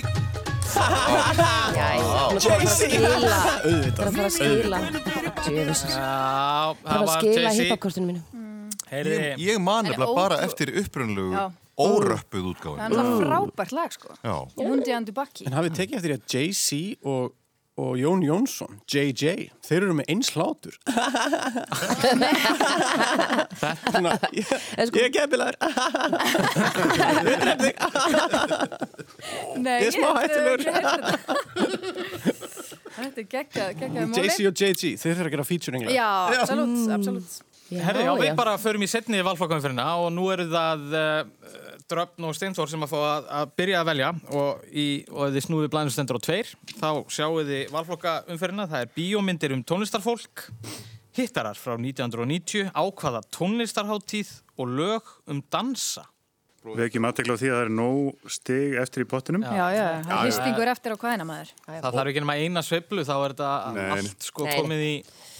[1.74, 3.18] Jæja, nú þarf að fara að skila.
[3.34, 4.78] Það er að fara að skila.
[5.74, 7.60] Það það er að var skila Jay-Z.
[7.64, 8.43] hippakortinu mínu.
[8.90, 11.44] Heyrði, Ég, ég man nefnilega bara eftir upprunlegu Já.
[11.80, 12.78] óröppuð Það útgáfan.
[12.84, 14.08] er náttúrulega frábært lag, sko.
[14.22, 14.36] Já.
[14.60, 15.46] Mundian Dubaki.
[15.48, 16.68] En hafið tekið eftir því að Jay-Z
[17.14, 17.32] og,
[17.76, 20.76] og Jón Jónsson, JJ, þeir eru með eins hlátur.
[23.90, 25.56] Svona, ég, sko- ég er gefilegar.
[29.58, 31.18] Nei, Ég er smá heyrt þetta.
[32.94, 34.20] Er geggjað, geggjað móli.
[34.22, 35.82] Jay-Z og JG, þeir þurfa að gera featuring.
[35.90, 37.32] Já, absolutt, absolutt.
[37.70, 42.36] Herði, já, við bara förum í setni valflokkanumferðina og nú eru það uh, Dröfn og
[42.36, 45.68] Steintor sem að fá að, að byrja að velja og, í, og ef þið snúið
[45.74, 50.48] blæðinstendur á tveir þá sjáu þið valflokkaumferðina það er bíómyndir um tónlistarfólk
[51.14, 56.08] hittarar frá 1990 ákvaða tónlistarháttíð og lög um dansa
[56.64, 59.42] Við ekki maður á því að það er nóg stig eftir í pottinum.
[59.44, 61.50] Já, já, það er hristingur eftir á hvaðina maður.
[61.68, 63.50] það þarf ekki nema eina sveiflu þá er þetta
[63.98, 64.54] allt sko Nei.
[64.56, 64.94] komið í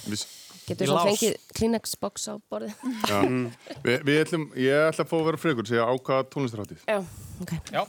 [0.05, 0.25] Við,
[0.65, 1.11] Getur lás.
[1.11, 2.75] fengið Kleenex box á borðið.
[3.11, 3.19] já.
[3.87, 6.87] við, við ætlum, ég ætla að fá að vera frekur, segja ákvaða tónlistarháttið.
[6.89, 6.99] Já,
[7.45, 7.55] ok.
[7.75, 7.83] Já,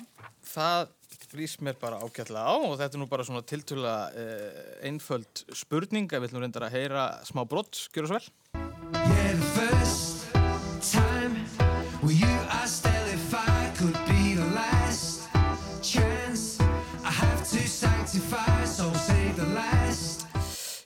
[0.56, 0.94] það
[1.36, 6.08] rýst mér bara ágætlega á og þetta er nú bara svona tiltöla uh, einföld spurning
[6.12, 10.15] ef við ætlum reyndar að heyra smá brott, gjör svo vel.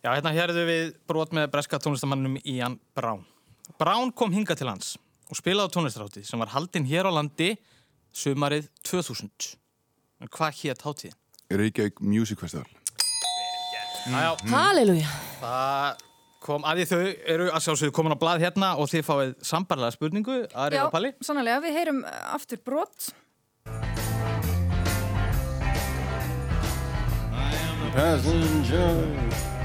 [0.10, 3.20] Já, hérna hérðu við brot með breska tónlistamannum Ian Brown.
[3.78, 4.96] Brown kom hinga til hans
[5.30, 7.52] og spilaði á tónlistarháttið sem var haldinn hér á landi
[8.18, 9.30] sumarið 2000.
[10.26, 11.14] En hvað hétt háttið?
[11.54, 12.66] Reykjavík Music Festival.
[14.10, 15.14] Næjá, Halleluja.
[15.44, 16.02] það
[16.42, 19.94] kom að því þau eru að sjálfsögðu komin á blað hérna og þið fáið sambarlega
[19.94, 21.14] spurningu, Ari Já, og Palli.
[21.22, 22.02] sannlega, við heyrum
[22.34, 23.12] aftur brot.
[27.94, 29.59] Passenger.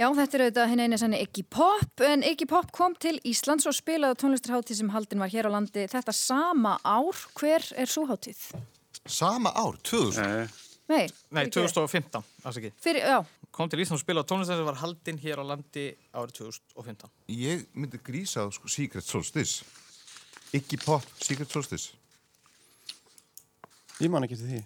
[0.00, 3.66] Já, þetta er auðvitað hinn einu sann Iggy Pop, en Iggy Pop kom til Íslands
[3.68, 7.18] og spilaði á tónlistarháttíð sem haldin var hér á landi þetta sama ár.
[7.36, 8.40] Hver er svo háttíð?
[9.04, 10.24] Sama ár, 2000.
[10.24, 10.46] Nei,
[10.90, 12.72] Nei, Nei, fyrir- 2015, afsakið.
[12.80, 13.18] Fyrir, já,
[13.52, 15.84] Kom til Íslands og spilaði á tónlistarháttið sem var haldinn hér á landi
[16.16, 17.10] árið 2015.
[17.28, 19.64] Ég myndi grísa á sko, Secret Solstice.
[20.56, 21.92] Iggy Pop, Secret Solstice.
[24.00, 24.62] Ég man ekki til því.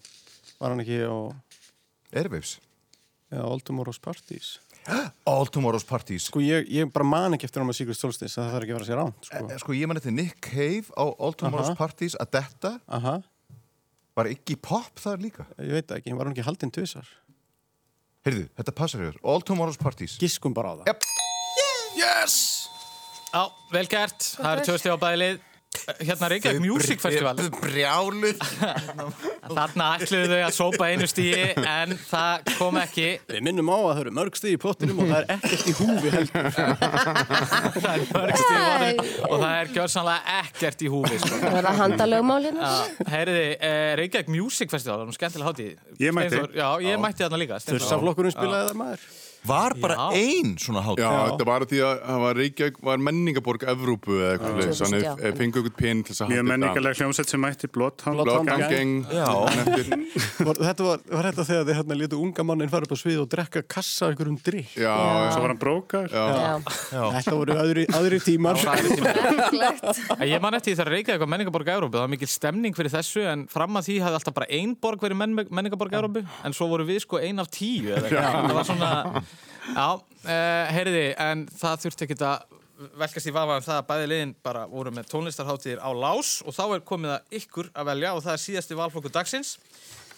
[0.61, 1.17] Var hann ekki á
[2.15, 2.61] Airwaves.
[3.33, 4.61] eða All Tomorrow's Parties?
[5.25, 6.27] All Tomorrow's Parties.
[6.29, 8.89] Sko ég, ég bara man ekki eftir með Secret Solstice, það þarf ekki að vera
[8.91, 9.29] sér ránt.
[9.29, 9.41] Sko.
[9.49, 11.79] Eh, Sko ég man eftir Nick Cave á All Tomorrow's Aha.
[11.79, 13.15] Parties að detta Aha,
[14.15, 15.47] var Iggy Pop þar líka.
[15.59, 17.09] ég veit ekki, var hann ekki haldinn tvisar?
[18.25, 19.17] Heyrðu, þetta passar hér.
[19.25, 20.19] All Tomorrow's Parties.
[20.21, 20.87] Giskum bara á það.
[20.93, 21.09] Yep.
[21.99, 22.37] Yes!
[23.35, 23.43] Já,
[23.73, 24.21] vel gert.
[24.39, 25.43] Það eru tvö stíð á bæðilið.
[26.07, 27.41] Hérna Reykjavík Music Festival.
[27.61, 28.39] Brjáluð.
[29.51, 33.07] Þarna ætluðu þau að sópa einu stíi en það kom ekki.
[33.29, 35.75] Við minnum á að það eru mörg stíð í pottinum og það er ekkert í
[35.81, 36.49] húfi heldur.
[37.75, 41.19] það er mörg stíi í vatninu og það er gjörsanlega ekkert í húfi.
[41.25, 41.41] Sko.
[41.45, 42.71] Það verða handalögmál hérna.
[42.73, 45.77] Já, Heyriði, eh, Reykjavík Music Festival, það er nú skemmtilega hátíð.
[46.01, 46.35] Ég mætti.
[46.35, 47.61] Steinþór- Já, ég mætti þarna líka.
[47.61, 47.85] Steinþór.
[47.85, 49.07] Þursaflokkurinn spilaði það maður.
[49.45, 50.07] Var bara Já.
[50.17, 51.05] ein svona hátíð.
[51.05, 55.39] Já, þetta var því að það var Reykjavík var menningaborg Evrópu eða eitthvað þannig að
[55.41, 57.75] fengu ykkur pinn til þess að Mjög menningarlega hljómsett sem mætti eftir,
[60.45, 63.21] Var, þetta var, var þetta þegar þið hérna létu unga mannin fara upp á svið
[63.23, 64.73] og drekka kassa af einhverjum drikk.
[64.81, 64.95] já,
[65.35, 66.09] Svo var hann brókar.
[66.09, 66.25] já.
[66.95, 67.05] Já.
[67.19, 68.57] Þetta voru aðri, tímar.
[70.35, 73.25] Ég man eftir því þegar Reykjavík var menningaborg Európu, það var mikil stemning fyrir þessu
[73.31, 76.69] en fram að því hafði alltaf bara ein borg verið menn, menningaborg Európu en svo
[76.73, 77.95] voru við sko ein af tíu
[79.35, 79.75] eitthvað.
[79.75, 79.89] Já,
[80.25, 82.61] uh, heyriði, en það þurfti ekki að
[82.99, 86.57] velkast í vafa um það að bæði liðin bara voru með tónlistarháttíðir á lás og
[86.57, 89.53] þá er komið að ykkur að velja og það er síðasti valflokku dagsins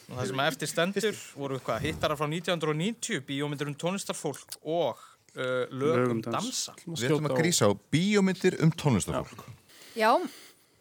[0.07, 5.05] og það sem að eftir stendur voru hvað, hittarar frá 1990 bíómyndir um tónlistarfólk og
[5.37, 6.39] uh, lög um um dans.
[6.39, 9.45] dansa Við ætlum að grísa á bíómyndir um tónlistafólk.
[9.97, 10.13] Já,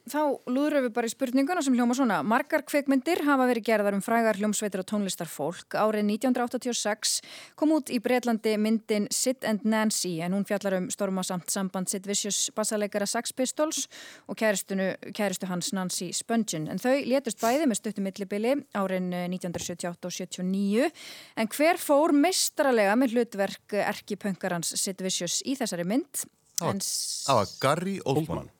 [0.09, 0.19] þá
[0.51, 2.19] lúðrum við bara í spurninguna sem hljóma svona.
[2.25, 5.77] Margar kveikmyndir hafa verið gerðar um frægar hljómsveitir og tónlistarfólk.
[5.77, 7.15] Árið 1986
[7.57, 12.05] kom út í Breitlandi myndin Sid and Nancy en hún fjallar um stormasamt samband Sid
[12.09, 13.85] Vicious bassaleikara Sex Pistols
[14.29, 16.69] og kæristu hans Nancy Spungen.
[16.69, 20.89] En þau létust bæði með stuttum millibili árin 1978 og 79.
[21.35, 26.25] En hver fór mestralega með hlutverk erkipönkarans Sid Vicious í þessari mynd?
[26.59, 28.45] Það var Gary Oldman.
[28.47, 28.54] Hún,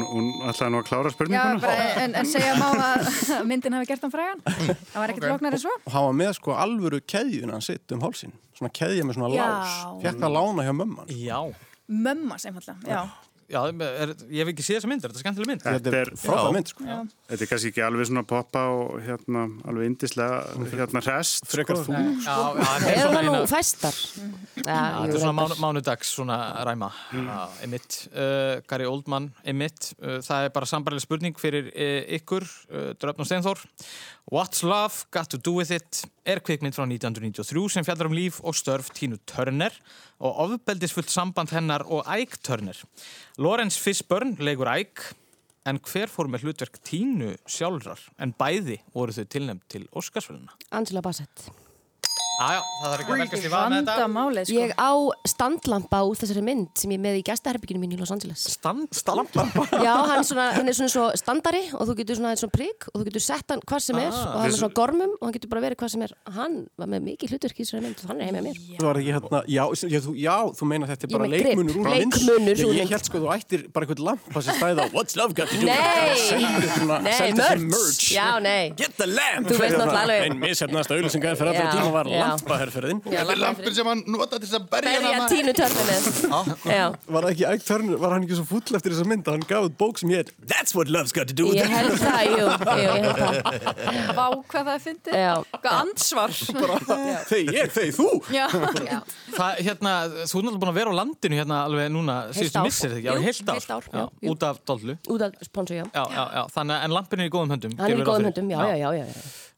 [0.00, 1.58] hún ætlaði nú að klára Já, spurninguna.
[1.60, 3.04] bara, en, en segja má að
[3.50, 6.32] myndin hafi gert hann frægan það var ekkert flóknar en svo Og hann var með
[6.38, 8.32] sko alvöru keðjun hann sitt um hálsin.
[8.56, 9.42] Svona keðja með svona Já.
[9.44, 9.76] lás.
[10.06, 11.12] Fekk það lána hjá mömman.
[11.12, 11.38] Já,
[12.08, 13.02] mömmas einfallega já.
[13.52, 15.64] Já er, ég hef ekki séð þessa mynd, er þetta skemmtileg mynd?
[15.66, 16.86] Þetta er frábæð mynd sko.
[17.30, 20.40] Þetta er kannski ekki alveg svona poppa og hérna alveg indislega
[20.72, 21.48] hérna rest.
[21.52, 21.92] Frekar sko.
[21.92, 22.16] þú.
[22.24, 24.00] Já, já, þetta er það nú fæstar.
[24.62, 29.92] Já, Já, jú, þetta er svona mánudags svona ræma Já, einmitt, uh, Gary Oldman einmitt,
[30.00, 33.62] uh, það er bara sambarileg spurning fyrir uh, ykkur, uh, Dröfn og Steinþór
[34.32, 38.38] What's Love, Got to Do With It er kvikmynd frá 1993 sem fjallar um líf
[38.46, 39.74] og störf Tínu Turner
[40.22, 42.78] og ofbeldisfullt samband hennar og Ike Turner.
[43.38, 45.14] Lawrence Fishburne leikur Ike
[45.66, 48.00] en hver fór með hlutverk Tínu sjálfrar?
[48.18, 51.50] En bæði voru þau tilnæmt til Óskarsvöluna Angela Bassett.
[52.42, 54.54] Aðjá, það þarf ekki að velkast í vað með þetta málið sko.
[54.58, 54.92] Ég á
[55.32, 58.42] standlampa úr þessari mynd sem ég er með í gæstaherbygginu mín í Los Angeles.
[58.56, 62.54] Stand, standlampa Já, hann, svona, hann er svona svo standari og þú getur svona, svona
[62.56, 64.34] prigg og þú getur sett hann hvað sem er Ah.
[64.34, 66.12] og hann er svona gormum og hann getur bara verið hvað sem er.
[66.34, 68.56] Hann var með mikið hlutverk í þessari mynd og hann er heim með mér.
[68.80, 71.74] Það var ekki hérna, já, já, þú, já, þú meina þetta er Ég bara leikmunur
[71.78, 72.18] úr mynd.
[72.18, 72.92] leikmunur úr Ég mynd.
[72.96, 75.64] held sko þú ættir bara eitthvað lampa sem stæði á What's love got to do
[75.70, 75.78] with
[76.76, 77.12] svona, nei,
[78.42, 78.62] nei.
[82.32, 82.72] Get the lamp.
[82.72, 82.92] Þú veist náttúrulega alveg- Einn misefnasta auðlýsingar fyrir allra Já, tíma var já.
[82.92, 82.98] lampaherferðin.
[83.02, 86.02] Já, Þetta er lampin sem hann nota til þess að berja Berja tínu törnu með.
[86.72, 89.46] Já, Var það ekki Turner, var hann ekki svo fúll eftir þessa mynd að hann
[89.52, 91.70] gaf út bók sem hétt That's what love's got to do with ég it.
[91.70, 92.46] held það, jú, jú,
[92.78, 93.32] ég held það.
[94.16, 95.12] Vá, hvað það er fyndið.
[95.62, 96.30] Hvað ansvar
[97.32, 98.08] Þegar ég, þegar þú.
[98.32, 98.46] Já,
[99.32, 99.92] Það, hérna,
[100.28, 104.10] þú er náttúrulega búin að vera á landinu hérna alveg núna síðustu missir heilt ár,
[104.32, 105.84] út af dollu Út af sponsu, já.
[105.88, 107.72] já, já, já, þannig að lampin er í góðum höndum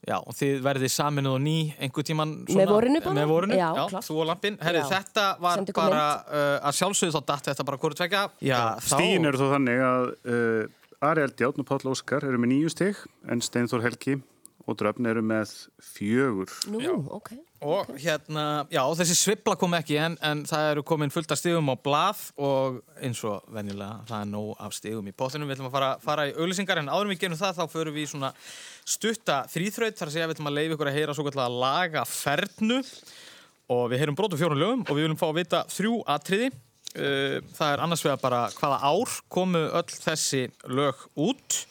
[0.05, 3.15] Já, og þið verðið saminuð og ný einhver tíman Með vorinu bara?
[3.17, 4.89] með vorinu, Já, já, þú og lampin Herri, Já.
[4.91, 8.59] þetta var Sendi ykkur bara uh, að sjálfsögðu þá datt þetta bara hvort tvekja já,
[8.85, 10.05] Stíin eru þó þannig að
[10.35, 14.19] uh, Ari Eldjátt og Páll Óskar eru með nýju stig en Steinþór Helgi
[14.65, 15.51] og Dröfn eru með
[15.93, 16.51] fjögur.
[16.73, 17.35] Nú, ok.
[17.65, 21.69] Og hérna, já, þessi svibla kom ekki en, en það eru komin fullt af stigum
[21.69, 25.49] á blað og eins og venjulega það er nóg af stigum í pottinum.
[25.49, 27.97] Við ætlum að fara, fara í auglýsingar en áður en við gerum það þá förum
[27.97, 28.33] við í svona
[28.95, 31.63] stutta þrýþraut þar að segja að við ætlum að leiða ykkur að heyra svo kallega
[31.65, 32.81] laga fernu
[33.75, 36.51] og við heyrum brotu fjórum lögum og við viljum fá að vita þrjú atriði.
[36.95, 41.65] Uh, Það er annars vegar bara hvaða ár komu öll þessi lög út.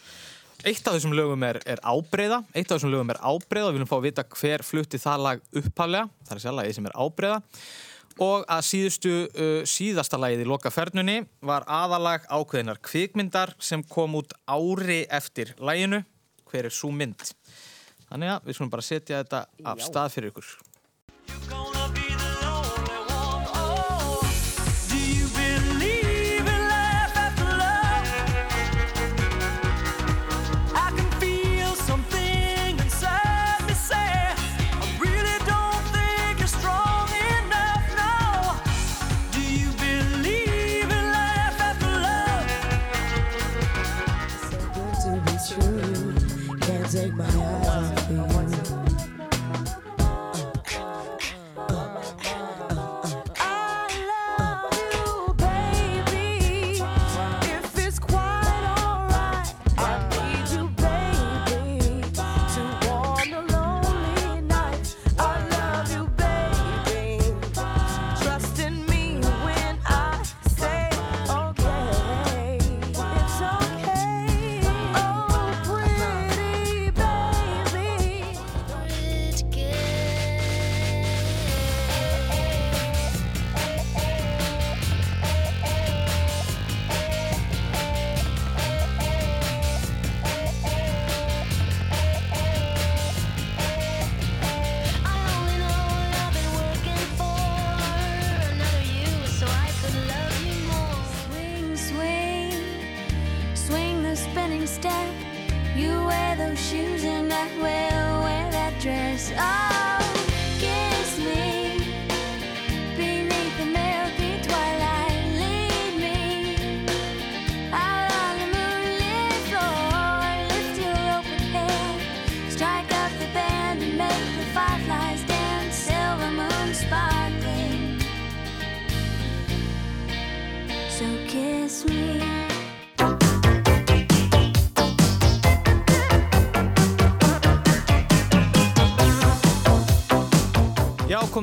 [0.65, 3.91] Eitt af þessum lögum er, er ábreyða, eitt af þessum lögum er ábreyða við viljum
[3.91, 7.37] fá að vita hver flutti það lag upphaflega, það er sér lagið sem er ábreyða
[8.25, 14.17] og að síðustu, uh, síðasta lagið í loka fernunni var aðalag ákveðinar kvikmyndar sem kom
[14.23, 16.01] út ári eftir laginu,
[16.49, 17.35] hver er svo mynd?
[18.09, 21.74] Þannig að við skulum bara setja þetta af stað fyrir ykkur.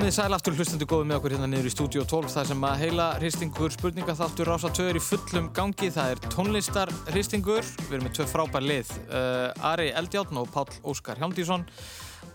[0.02, 2.80] Komið sæl aftur hlustendur góðu með okkur hérna niður í stúdíu 12 þar sem að
[2.82, 5.92] heila hristingur spurningaþáttur rása tvö er í fullum gangi.
[5.94, 10.74] Það er tónlistar hristingur við erum með tvö frábær lið uh, Ari Eldjárn og Páll
[10.90, 11.68] Óskar Hjándísson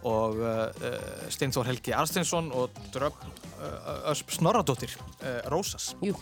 [0.06, 5.88] og uh, uh, Steinþór Helgi Arsteinsson og Dröfn uh, Ösp Snorradóttir uh, Rósas.
[6.06, 6.14] Jú.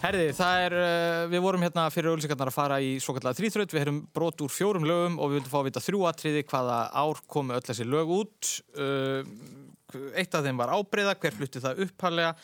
[0.00, 3.76] Herði, það er, uh, við vorum hérna fyrir auðlýsingarnar að fara í svo kallega þrýþraut,
[3.76, 6.80] við erum brot úr fjórum lögum og við vildum fá að vita þrjú atriði hvaða
[7.04, 8.56] ár komu öll þessi lög út.
[8.80, 9.20] Uh,
[10.16, 12.34] eitt af þeim var ábreyða, hver flutti það upphalega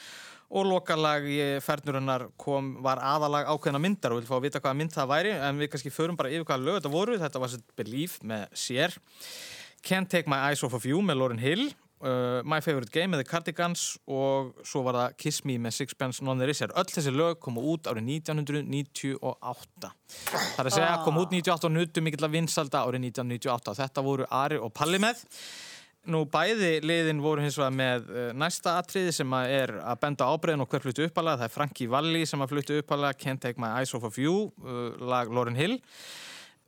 [0.52, 4.60] og lokalag í fernurinnar kom, var aðalag ákveðna myndar og við viljum fá að vita
[4.60, 7.20] hvaða mynd það væri en við kannski förum bara yfir hvaða lög þetta voru.
[7.22, 8.98] Þetta var Set Believe með sér.
[9.82, 11.70] Can't Take My Eyes Off of You með Lauryn Hill
[12.02, 16.24] uh, My Favorite Game með The Cardigans og svo var það Kiss Me með Sixpence
[16.24, 16.74] None There Is Here.
[16.78, 21.74] Öll þessi lög komu út árið 1998 Það er að segja, kom út 98 og
[21.74, 25.24] nutu mikill að vinsalda árið 1998 þetta voru Ari og Palli með
[26.10, 30.26] Nú bæði liðin voru hins vegar með uh, næsta atriði sem að er að benda
[30.26, 31.38] ábreyðin og hver fluttu uppalega.
[31.44, 34.48] Það er Frankie Valli sem að fluttu uppalega Can't Take My Eyes Off of You,
[34.66, 35.78] uh, lag Lauryn Hill.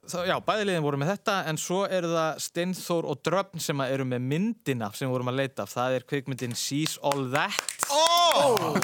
[0.04, 3.82] Þá, já, bæði liðin voru með þetta en svo eru það Steinþór og Dröfn sem
[3.82, 5.66] að eru með myndina sem vorum að leita.
[5.66, 7.88] Það er kvikmyndin She's All That.
[7.90, 8.78] Oh!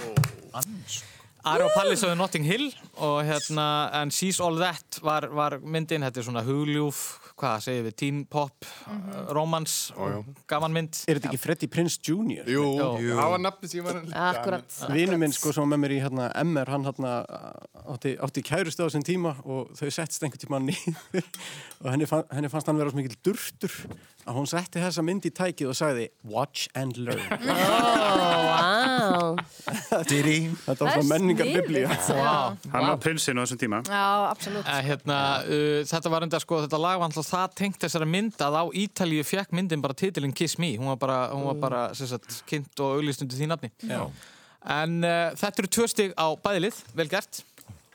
[1.47, 2.67] Ari og Palli sögðu Notting Hill
[3.01, 3.67] og hérna,
[4.01, 8.23] en She's All That var, var myndin, þetta er svona hugljúf, hvað segir við, teen
[8.31, 9.75] pop, mm romans,
[10.51, 10.97] gaman mynd.
[11.09, 12.49] Er þetta ekki Freddie Prinze Jr.?
[12.51, 12.65] Jú,
[13.01, 13.15] Jú.
[13.17, 14.01] það var nafni sem ég var
[14.31, 14.79] Akkurat.
[14.93, 17.13] Vinu minn sko sem var með mér í hérna MR, hann hérna
[17.95, 21.29] átti, átti kærustu á þessum tíma og þau settist einhvern tíma niður
[21.83, 23.77] og henni, fann, henni fannst hann vera svo mikil durtur
[24.29, 27.23] að hún setti þessa mynd í tækið og sagði Watch and learn.
[28.51, 29.37] Vá.
[30.09, 30.37] Diri.
[30.65, 31.89] Þetta var svona menningar sniðugt, biblía.
[31.91, 32.57] já.
[32.73, 33.81] Hann var prinsinn á þessum tíma.
[33.87, 34.67] Já, absolutt.
[34.69, 38.45] Eh, Hérna, uh, þetta var enda sko, þetta lag var alltaf það tengt þessara mynd
[38.47, 41.83] að á Ítalíu fekk myndin bara titilinn Kiss Me, hún var bara, hún var bara
[41.97, 43.73] sagt, kynnt og auglýst undir því nafni.
[43.89, 44.05] Já.
[44.81, 47.43] En uh, þetta eru tvö stig á bæðilið, vel gert.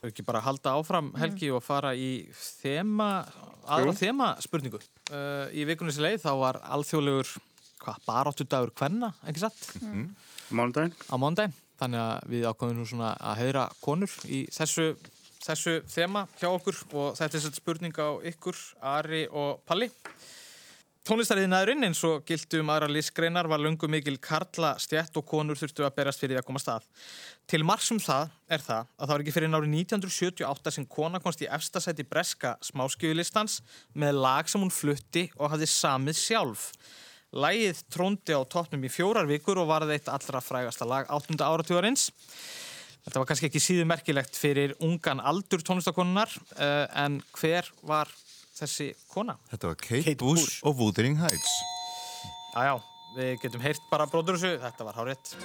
[0.00, 2.26] Þau ekki bara halda áfram Helgi og fara í
[2.60, 3.10] þema,
[3.66, 4.80] aðra þema spurningu.
[5.06, 7.28] Uh, í vikunni sem leið þá var alþjóðlegur,
[7.82, 9.60] hvað, baráttudagur kvenna, ekki satt?
[10.50, 10.96] Mánudaginn.
[11.06, 11.54] Á mándaginn.
[11.76, 14.86] Þannig að við ákvæmum nú svona að heiðra konur í þessu,
[15.44, 18.58] þessu þema hjá okkur og þetta er sett spurning á ykkur,
[18.96, 19.90] Ari og Palli.
[21.06, 25.92] Tónlistariðinaðurinn eins og giltum aðra listgreinar var lungu mikil karla stjætt og konur þurftu að
[26.00, 26.88] berast fyrir að koma stað.
[27.46, 31.44] Til margsum það er það að það var ekki fyrir árið 1978 sem kona komst
[31.46, 33.60] í efstasæti breska smáskjöfulistans
[33.94, 36.66] með lag sem hún flutti og hafði samið sjálf.
[37.38, 41.38] Lægið tróndi á toppnum í fjórar vikur og varði eitt allra frægasta lag 8.
[41.38, 42.10] áratugurins.
[43.06, 48.10] Þetta var kannski ekki síðu merkilegt fyrir ungan aldur tónlistakonunar uh, en hver var
[48.56, 49.36] þessi kona?
[49.52, 50.60] Þetta var Kate, Kate Bush, Bush.
[50.66, 51.56] og Wuthering Heights.
[52.56, 52.74] Já, já,
[53.18, 55.36] við getum heyrt bara bróður þessu, þetta var hárétt.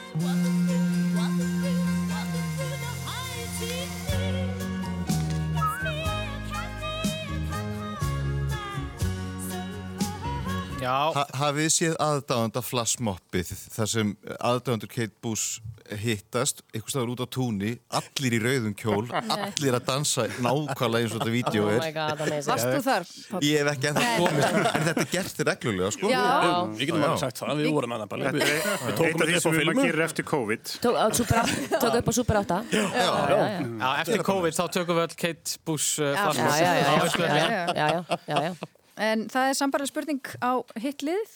[10.81, 15.59] Ha, hafið séð aðdáðanda flashmoppið þar sem aðdáðandur Kate Bush
[16.01, 16.63] hittast?
[16.71, 19.03] Einhvers staðar út á túnni, allir í rauðum kjól
[19.35, 21.99] allir að dansa nákvæmlega eins og þetta vídeo Oh er.
[22.47, 23.05] Varst þú þar?
[23.11, 23.43] Páll?
[23.45, 24.15] Ég hef ekki ennþá Nei.
[24.23, 26.11] komist en þetta gerst reglulega sko.
[26.11, 26.25] Já.
[26.71, 28.33] Við getum alveg sagt það, við vorum annað bara.
[28.33, 30.75] Við við tókum þetta upp á sem við filmu gerir eftir COVID.
[30.81, 34.57] Tók, á Super 8, tók upp á Super 8 Já, já, já Já, eftir COVID
[34.57, 37.75] þá tökum við öll Kate Bush uh, Já, flashback.
[37.77, 37.89] Já,
[38.25, 41.35] já, En það er sambarlega spurning á hitlið,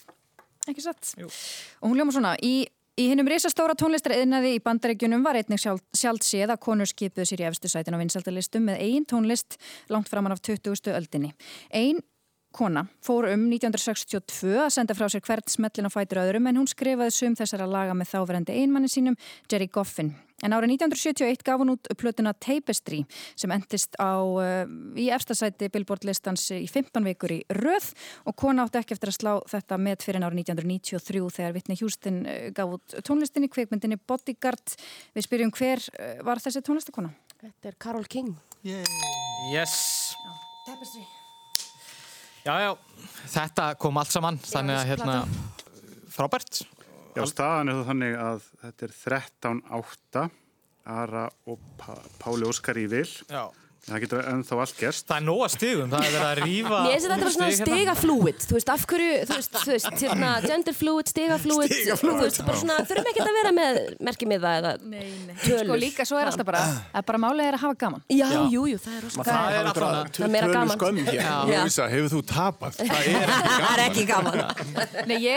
[0.68, 1.14] ekki satt?
[1.20, 1.30] Jú.
[1.82, 2.66] Og hún ljóma svona, í,
[3.00, 7.46] í hinnum risastóra tónlistariðnaði í bandaríkjunum var einnig sjálf, sjálf séð að konur skipuðu sér
[7.46, 9.60] í efstu sætin á vinsaldalistum með ein tónlist
[9.94, 10.92] langt framan af 20.
[10.96, 11.32] öldinni.
[11.72, 12.04] Ein
[12.56, 16.70] kona fór um 1962 að senda frá sér hvert smellin á fætur öðrum en hún
[16.72, 19.18] skrifaði sum þessara laga með þáverandi einmanni sínum,
[19.52, 20.14] Jerry Goffin.
[20.44, 23.02] En árið 1971 gaf hún út plötuna Tapestry
[23.40, 24.68] sem endist á, uh,
[25.00, 27.94] í efstasæti Billboard listans í 15 vikur í röð
[28.28, 31.82] og kona átti ekki eftir að slá þetta með fyrir en árið 1993 þegar Whitney
[31.82, 34.76] Houston uh, gaf út tónlistinni, kvikmyndinni Bodyguard.
[35.16, 37.16] Við spyrjum hver uh, var þessi tónlistakona?
[37.40, 38.36] Þetta er Carol King
[38.66, 40.16] Yes.
[40.66, 41.06] Tapestry
[42.46, 42.72] Já, já,
[43.34, 45.14] þetta kom allt saman, þannig að hérna,
[46.14, 46.60] frábært.
[47.16, 50.26] Já, staðan er það þannig að þetta er 13-8
[50.96, 51.62] Ara og
[52.22, 53.48] Páli Óskar í vil Já.
[53.86, 55.04] Það getur ennþá allt gerst.
[55.06, 57.60] Það er nóga stigum, það er verið að rífa Mér finnst þetta bara svona stig
[57.70, 62.42] stigaflúid Þú veist, af hverju, þú veist, þú veist hérna, gender fluid, stigaflúid Þú veist,
[62.48, 63.74] bara svona, þurfum ekki að vera með
[64.10, 65.36] merkimiða eða Nei, nei.
[65.44, 65.68] tölur.
[65.70, 66.64] Sko líka svo er alltaf bara,
[66.98, 68.02] að bara málið er að hafa gaman.
[68.10, 69.70] Já, jú, jú, það er rosa Það er gaman.
[69.70, 70.76] alltaf Það er meira gaman.
[70.82, 71.14] skömm hér.
[71.22, 71.46] Já.
[71.62, 72.74] Lúisa, hefur þú tapað?
[72.90, 74.38] Það er ekki Það er ekki gaman.
[75.10, 75.34] Nei, ég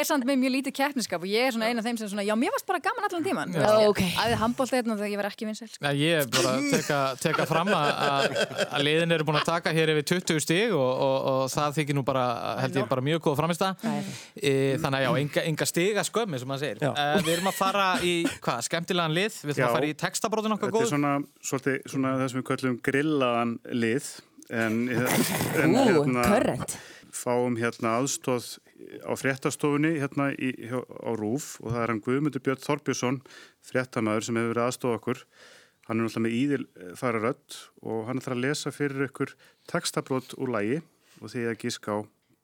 [8.32, 10.91] er að að, að að liðin eru búin að taka hér yfir 20 stig og,
[11.07, 12.24] og, og það þykir nú bara,
[12.62, 13.70] held ég, bara mjög góð framista.
[13.82, 16.84] E, þannig að já, enga, enga stiga skömmi, sem maður segir.
[16.89, 18.14] E, við erum að fara í,
[18.45, 19.41] hvað, skemmtilegan lið?
[19.45, 20.93] Við ætlum að fara í textabrótin okkar Þetta er góð.
[20.95, 21.14] svona,
[21.51, 24.12] svolítið, svona það sem við kallum grillaðan lið
[24.49, 24.78] en,
[25.64, 26.78] en Ú, körrent
[27.18, 28.57] fáum hérna aðstóð
[29.05, 33.20] á fréttastofunni hérna í, hjá, á Rúf og það er hann Guðmundur Björn Þorbjörnsson
[33.68, 35.22] fréttamaður sem hefur verið aðstóð okkur
[35.89, 39.34] hann er náttúrulega með íðil fara rödd og hann ætlar að lesa fyrir ykkur
[39.70, 40.80] textabrót úr lægi
[41.22, 41.99] og því að gíska á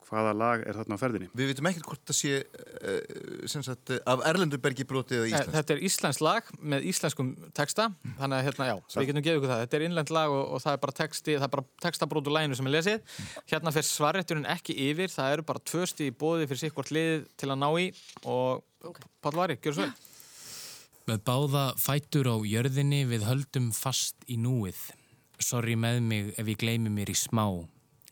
[0.05, 1.28] hvaða lag er þarna á ferðinni.
[1.36, 5.32] Við veitum ekkert hvort það sé uh, sem sagt, uh, af Erlendubergi brotið eða Nei,
[5.32, 7.88] Íslands Þetta er íslensk lag með íslenskum texta
[8.20, 9.64] þannig að hérna, já, við getum gefið ykkur það.
[9.64, 12.36] Þetta er innlend lag og, og það er bara texti það er bara textabrót úr
[12.38, 13.20] læginu sem er lesið.
[13.53, 17.28] Hérna fyrir svarrétturinn ekki yfir það eru bara tvö stíð í bóði fyrir sikkvort lið
[17.40, 17.88] til að ná í
[18.24, 19.14] og okay.
[19.24, 20.13] Páll Vari, gjör svo vel
[21.05, 24.78] Með báða fætur á jörðinni við höldum fast í núið.
[25.36, 27.44] Sorry með mig ef ég gleymi mér í smá.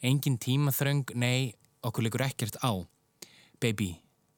[0.05, 2.85] Engin tímaþröng, nei, okkur leikur ekkert á.
[3.63, 3.95] Baby,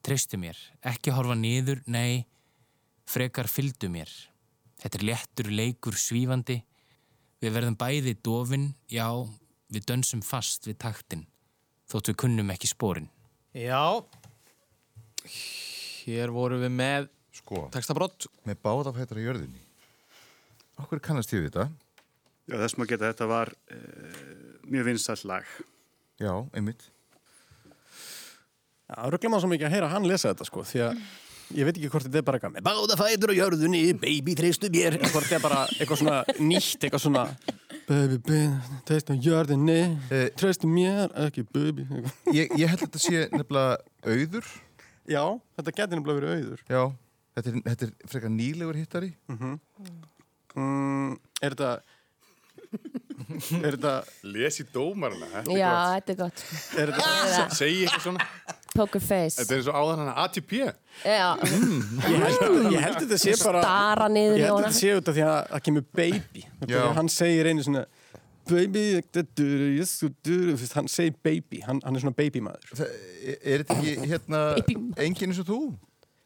[0.07, 0.61] treystu mér.
[0.87, 2.29] Ekki horfa niður, nei,
[3.11, 4.13] frekar fylgdu mér.
[4.79, 6.61] Þetta er léttur leikur svífandi.
[7.43, 9.09] Við verðum bæði dofin, já,
[9.67, 11.27] við dönsum fast við taktin.
[11.91, 13.11] Þótt við kunnum ekki spórin.
[13.51, 14.05] Já
[16.05, 17.11] Hér vorum við með
[17.45, 19.61] Sko, textabrót með báða fætur á jörðinni.
[20.81, 21.67] Okkur kannast ég við þetta?
[22.49, 23.81] Já, þess maður geta þetta var e,
[24.73, 25.51] mjög vinsall lag.
[26.25, 26.87] Já, einmitt.
[28.89, 31.05] Já, ruggla maður svo mikið að heyra hann lesa þetta sko, því að
[31.59, 34.73] ég veit ekki hvort þetta er bara eitthvað með báða fætur á jörðunni, baby treystu
[34.73, 37.25] mér hvort þetta er bara eitthvað svona nýtt, eitthvað svona
[37.85, 38.43] baby, baby,
[38.89, 39.79] treystu jörðunni
[40.09, 41.85] Eh, treystu mér, ekki baby.
[42.33, 44.53] Ég, ég held að þetta sé nefnilega auður.
[45.05, 45.25] Já,
[45.61, 46.69] þetta getur nefnilega verið auður.
[46.73, 46.85] Já,
[47.37, 49.13] þetta er, þetta er frekar nýlegur hittari.
[50.55, 51.73] Mm, Er þetta
[53.65, 53.93] Er þetta
[54.27, 55.95] Les í dómarna, þetta Já, gott.
[55.95, 56.45] þetta er gott.
[56.83, 58.29] Er þetta Segji eitthvað svona.
[58.75, 59.39] Poker face.
[59.39, 60.55] Þetta er eins og áðan hana ATP.
[61.07, 64.81] Já, Ég held, ég held þetta sé bara stara niður Ég í held hana þetta
[64.81, 66.43] sé út af því að það kemur baby.
[66.99, 67.85] Hann segir einu svona
[68.45, 72.75] Baby, ég Hann segir baby, hann, hann er svona baby maður.
[72.77, 72.91] Það,
[73.23, 74.43] er, er þetta ekki hérna
[75.07, 75.61] enginn eins og þú?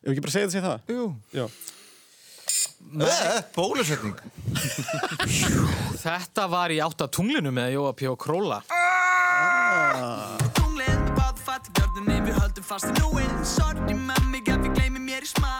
[0.04, 0.78] Ef ekki bara segja þetta sé það?
[0.94, 1.06] Jú.
[1.34, 1.46] Já.
[2.88, 4.14] Eh, Bólusetning.
[6.04, 8.06] Þetta var í átta tunglinu með Jóa P.
[8.08, 8.62] og Króla.
[11.18, 15.02] Báða fætt í gjörðinni Við höldum fast í núið Sorry með mig ef ég gleymi
[15.02, 15.57] mér í smá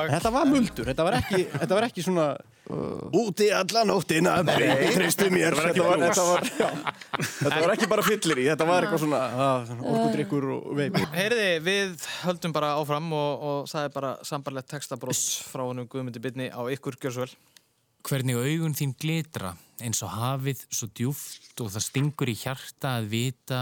[0.00, 2.26] ekki Þetta var muldur, þetta var ekki, þetta var ekki svona
[3.18, 7.58] Úti alla nóttina, baby, treystu mér Þetta var ekki þetta var, þetta, var, já, þetta
[7.58, 9.22] var ekki bara fyllir í Þetta var eitthvað svona,
[9.68, 14.70] svona orkudrykkur og baby Heyriði, við höldum bara áfram og, og það er bara sambarlegt
[14.72, 17.36] textabrót frá honum Guðmundi Byrni á ykkur Gjörsvöld
[18.02, 23.08] Hvernig augun þín glitra eins og hafið svo djúft og það stingur í hjarta að
[23.12, 23.60] vita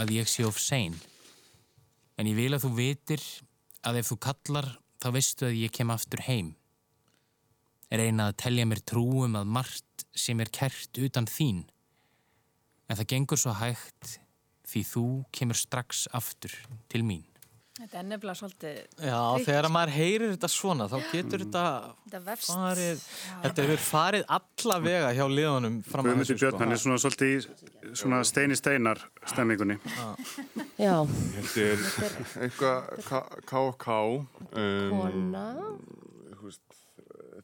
[0.00, 0.96] að ég sé of sein.
[2.16, 3.24] En ég vil að þú vitir
[3.86, 4.68] að ef þú kallar
[5.00, 6.54] þá veistu að ég kem aftur heim.
[7.90, 11.64] Reyna að telja mér trúum að margt sem er kert utan þín.
[12.86, 14.18] En það gengur svo hægt
[14.70, 16.54] því þú kemur strax aftur
[16.92, 17.29] til mín.
[17.80, 18.78] Þetta er nefnilega svolítið...
[19.00, 19.46] Já, ríkt.
[19.48, 21.62] þegar maður heyrir þetta svona, þá getur þetta
[22.04, 22.50] Þetta vefst.
[22.52, 23.04] farið,
[23.46, 27.32] þetta hefur farið alla vega hjá liðunum fram að þessu, Björn, hann er svona svolítið
[27.32, 29.00] í svona steini steinar
[29.32, 29.78] stemmingunni.
[30.76, 30.94] Já.
[31.38, 31.86] Þetta er
[32.44, 32.92] eitthvað
[33.48, 35.46] K&K um, Kona.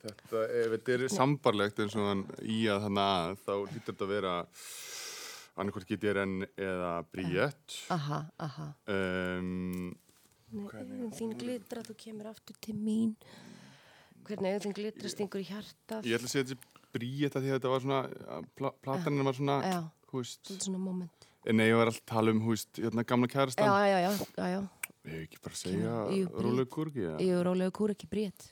[0.07, 4.05] Þetta, ef þetta er sambarlegt eins og hann í að þannig að þá hlýtur þetta
[4.07, 4.35] að vera
[5.57, 8.67] annarkvært GTRN eða Bríett Aha, aha.
[8.93, 9.89] um,
[10.55, 13.17] Auðun þín glitra, þú kemur aftur til mín.
[14.27, 16.07] Hvernig þín glitra stingur í hjartað.
[16.07, 18.01] Ég ætla að segja þetta Bríett að því að þetta var svona
[18.57, 19.79] pla, platanin var svona Já.
[20.11, 21.27] hú veist, Svolítið svona moment.
[21.47, 23.99] en nei, ég var alltaf að tala um hú veist, hérna, gamla kærastan Já, já,
[24.01, 24.61] já, já, já.
[25.07, 25.97] Ég hef ekki bara að segja.
[26.43, 27.17] Rólega ja.
[27.23, 28.49] Jú, rólegu kúr ekki brét.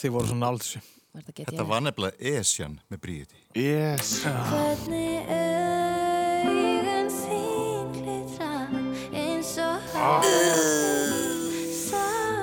[0.00, 0.82] Þið voru svona þessu.
[1.16, 3.42] Þetta var nefnilega Esjan með bríði.
[3.54, 4.18] Yes.
[4.26, 5.45] Hvernig augun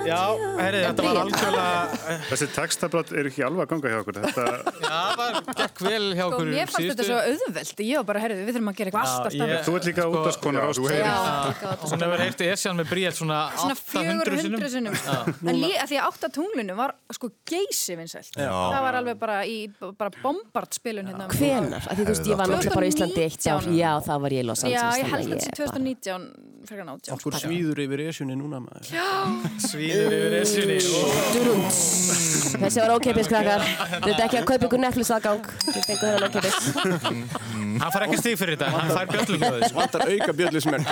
[0.03, 0.19] Já,
[0.59, 2.15] herri, þetta var algjörlega...
[2.27, 4.17] Þessi textabrott eru ekki alveg að ganga hjá okkur.
[4.19, 4.47] Þetta,
[4.83, 7.83] Já, það gekk vel hjá Sko, okkur mér fannst þetta svo auðveld.
[7.87, 9.53] Ég var bara, herrið, við þurfum að gera eitthvað alltaf stafn.
[9.63, 10.43] Þú ert líka þú Ásta.
[10.43, 11.87] hefur- Já, líka útvarpskona.
[11.93, 14.59] Svona hefur heyrti Esjan með Bríett svona Svona 800 sinnum.
[14.59, 14.93] 400 sinnum.
[15.53, 18.35] En lí, að því að átta tunglinu var sko geysi vinsælt.
[18.35, 21.29] Það var alveg bara í bara bombardspilun hérna.
[21.31, 21.79] Hvenar?
[21.87, 23.63] Af því þú veist, ég var náttúrulega bara í Íslandi eitt ár.
[23.63, 23.79] 2019.
[23.79, 24.43] Já, það var ég
[26.63, 27.03] í Los Angeles.
[27.03, 27.13] Já, ég þannig held að að þetta sé 2019 frekar nátján.
[27.13, 28.85] Okkur svíður yfir esjunni núna maður.
[28.93, 29.09] Já.
[29.69, 30.77] Svíður yfir esjunni.
[32.63, 33.61] Þessi var ókeipis krakkar.
[34.03, 35.43] Þetta er ekki að kaupa ykkur Netflix aðgang.
[35.67, 36.55] Þið fengur þennan ókeipis.
[37.81, 39.41] Hann fær ekki stíg fyrir þetta, hann fær bjöllum
[39.73, 40.85] Vantar auka bjöllismenn.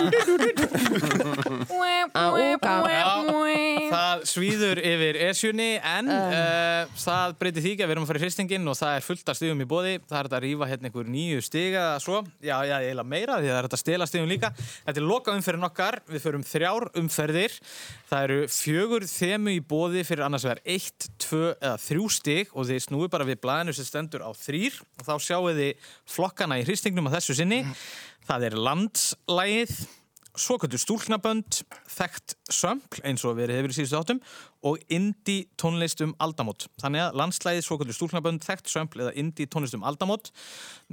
[3.92, 8.22] Það svíður yfir esjunni en uh, það breytir því ekki að við erum að fara
[8.22, 9.94] í hristingin og það er fullt af stigum í bóði.
[10.10, 12.22] Það er að rífa hérna einhver nýju stiga eða svo.
[12.40, 14.52] Já, já, eiginlega meira því það er að stela stigum líka.
[14.88, 16.00] Þetta er loka umferðin okkar.
[16.12, 17.58] Við förum þrjár umferðir.
[18.12, 22.68] Það eru fjögur þemu í bóði fyrir annars vegar eitt, tvö eða þrjú stig og
[22.68, 26.66] þið snúi bara við blæðinu sem stendur á þrýr og þá sjáu þið flokkana í
[26.72, 27.63] hristingnum að þessu sinni.
[28.28, 29.76] Það er landslægið
[30.39, 31.59] svoköldu stúlknabönd,
[31.91, 34.19] þekkt sömpl eins og verið hefur í síðustu áttum
[34.67, 36.67] og indie tónlist um aldamót.
[36.80, 40.30] Þannig að landslæðið svoköldu stúlknabönd, þekkt sömpl eða indie tónlist um aldamót.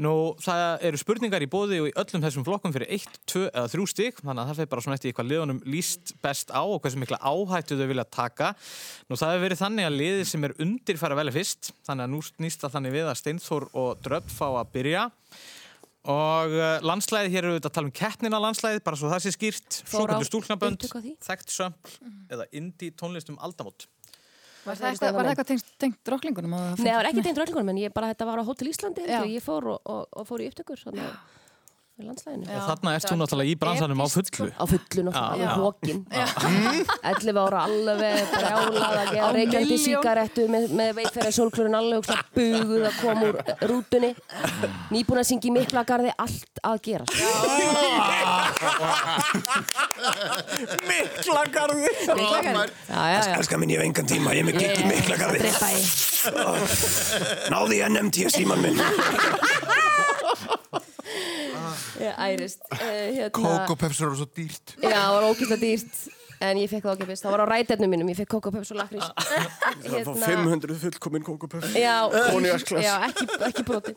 [0.00, 3.70] Nú, það eru spurningar í bóði og í öllum þessum flokkum fyrir 1, 2 eða
[3.74, 6.80] 3 stík, þannig að það fyrir bara svona eftir hvað liðunum líst best á og
[6.82, 8.50] hversu mikla áhættu þau vilja taka.
[9.06, 12.12] Nú, það hefur verið þannig að liðið sem er undir fara velja fyrst, þannig að
[12.16, 15.06] nú snýst það þannig við að Steinþór og Dröpp fá að byrja.
[16.09, 19.32] Og uh, landslæðið, hér eru við að tala um keppnina landslæðið, bara svo það sé
[19.34, 20.86] skýrt, svoköldu stúlknabönd,
[21.26, 21.96] þekkt sömpl
[22.32, 23.84] eða indie tónlist um aldamót.
[24.64, 26.54] Var það eitthvað, eitthvað tengt, tengt drottlingunum?
[26.56, 29.04] Nei, það var ekki tengt röllingunum, en ég bara, þetta var á Hotel Íslandi,
[29.34, 31.36] ég fór og, og, og fór í upptökur, þannig að
[31.99, 32.46] við landslæðinu.
[32.55, 34.46] Og þarna ert þú náttúrulega í bransanum á fullu.
[34.55, 35.49] Á fullu náttúrulega, Já.
[35.49, 35.99] alveg hókin.
[37.11, 42.07] 11 ára alveg brjálað að gera Á reykjandi síkarettu með, með veikferðar sólklurinn alveg
[42.38, 43.40] buguð að koma úr
[43.72, 44.12] rútunni.
[44.94, 47.05] Nýbúin að syngja í Miklagarði, allt að gera.
[50.86, 51.90] Miklagarði.
[52.14, 52.70] Miklagarði.
[52.86, 53.34] Já, já, já.
[53.40, 55.51] Elskar minn, ég hef engan tíma, ég er með gig í Miklagarði.
[57.51, 58.78] Náði ég NMT síman minn.
[61.99, 62.62] Ég ærist.
[62.72, 64.76] Uh, hérna, Kókopepsur eru svo dýrt.
[64.78, 66.01] Já, það var ókvæmst dýrt.
[66.38, 67.24] En ég fekk það okkipist.
[67.24, 68.11] Það var á rætefnum mínum.
[68.12, 69.09] Ég fekk kókopeps og lakrís.
[69.82, 71.66] Það var 500 fullkominn kókupöf.
[71.74, 71.96] Já,
[72.30, 72.86] Kóniaksklass.
[72.86, 73.94] já ekki, ekki broti.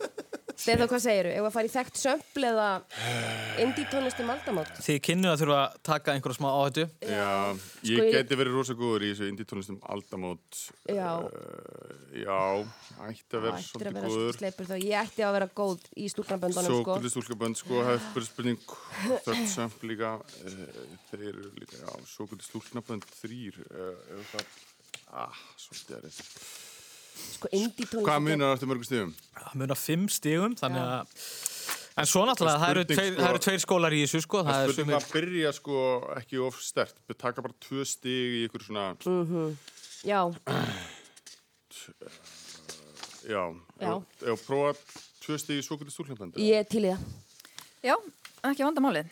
[0.62, 1.30] Steður, hvað segiru?
[1.34, 2.66] Ef að fara í þekkt sömpl eða
[3.62, 4.68] indie tónlistum aldamót?
[4.84, 6.84] Þið kynnu að þurfa að taka einhverja smá áhættu.
[7.02, 10.60] Já, Sko, ég ég- geti verið rosa góður í þessu indie tónlistum aldamót.
[10.86, 11.08] Já.
[11.18, 12.38] Uh, já,
[13.08, 14.38] ætti að vera að svolítið vera góður.
[14.38, 14.74] sleipur þá.
[14.86, 16.94] Ég ætti að vera góð í stúknarböndunum, Svo sko.
[16.94, 18.58] gullið stúlkabönd, sko, það er bara spurning
[19.26, 24.60] þörd samt líka, uh, þeir eru líka, já, svo gullið stúlkabönd þrýr, uh, ef það,
[25.26, 26.71] ah, svolítið er þetta.
[27.36, 28.06] Sko, indie tónlist.
[28.08, 29.12] Hvað munar eftir mörgum stíðum?
[29.38, 31.16] Það munar fimm stigum, þannig að...
[31.92, 34.38] En svo náttúrulega, það eru Spurning, tveir, sko- það eru tveir skólar í þessu, sko.
[34.40, 35.80] Það Það er spurning að byrja, sko,
[36.16, 39.56] ekki of stert, við taka bara tvö stig í ykkur svona, Mhm.
[40.02, 40.20] Já,
[43.28, 43.42] já,
[43.80, 43.92] Já.
[44.32, 44.72] ef prófa
[45.22, 46.34] tvö stig í svo gullið stúlkabönd.
[46.42, 47.04] ég er til í það.
[47.86, 47.94] Já,
[48.50, 49.06] ekki vandamálið.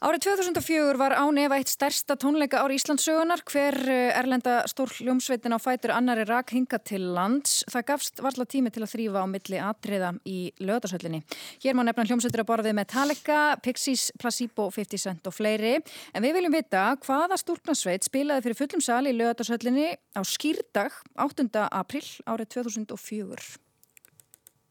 [0.00, 5.52] Árið 2004 var án efa eitt stærsta tónleika ári Íslandssögunar hver eh, erlenda stór hljómsveitin
[5.52, 7.58] á fætur annari rak hinga til lands.
[7.68, 11.20] Það gafst varla tími til að þrýfa á milli atriða í lögadarsöllinni.
[11.60, 15.74] Hér má nefna hljómsveitir að borðið Metallica, Pixies, Placebo, 50 Cent og fleiri.
[16.16, 21.50] En við viljum vita hvaða stúrknarsveit spilaði fyrir fullum sali í lögadarsöllinni á skýrdag 8.
[21.68, 23.52] april árið 2004.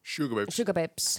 [0.02, 0.58] Sugar Babes.
[0.58, 1.14] Sugar Babes.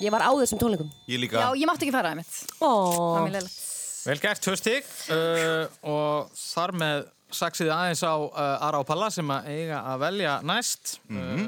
[0.00, 0.88] Ég var á þessum tónleikum.
[1.10, 2.38] Ég Já, ég mátti ekki fara það mitt.
[2.62, 2.70] Ó.
[2.70, 3.58] Það er mér leiligt.
[4.02, 9.12] Vel gert, tvö stig uh, og þar með saksiði aðeins á uh, Ara og Palla
[9.14, 11.44] sem að eiga að velja næst uh,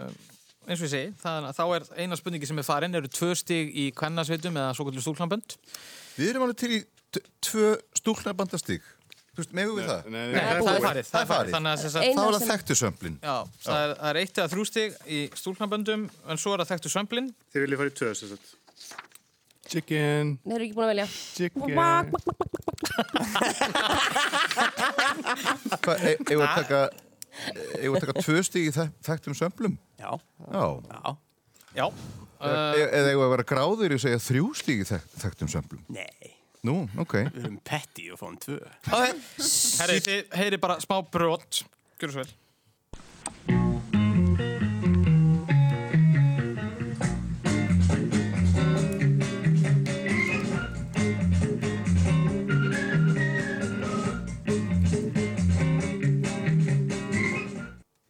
[0.64, 3.74] eins og ég segi, það, þá er eina spurningi sem er farin, eru tvö stig
[3.74, 5.56] í kvennasveitum eða svo kvöldur stúlklambönd
[6.14, 6.80] Við erum alveg til í
[7.42, 8.84] tvö stúlnabandastig.
[9.34, 10.04] Þú veist, megum við það?
[10.14, 10.84] Nei, Nei, það er búið.
[10.84, 11.52] farið, það er farið.
[11.54, 13.16] Þannig að Þá er það þekktu sömplin.
[13.24, 16.70] Já, það er, það er eitt eða þrjú stig í stúlklamböndum en svo er það
[16.74, 18.46] þekktu sömplin Þið viljið fara í tvö, sem sagt.
[19.74, 20.34] Chicken.
[20.44, 21.06] Nei, eru ekki búin að velja.
[21.34, 21.64] Chicken.
[25.84, 26.80] Hvað, e- eigum við að taka,
[27.80, 29.74] eigum við að taka tvö stig í þek- þekktum sömplum?
[30.00, 30.10] Já.
[30.52, 30.64] Já.
[30.90, 31.16] Já.
[31.74, 31.86] Já.
[32.44, 35.48] E- Eða eigum við að vera gráður í að segja þrjú stig í þek þekktum
[35.54, 35.82] sömplum?
[35.88, 36.34] Nei.
[36.64, 37.18] Nú, ok.
[37.28, 38.56] Við erum petti og fáum tvö.
[38.88, 41.60] Herri, þið heyri bara smá brot
[42.00, 42.32] Gjörðu svo vel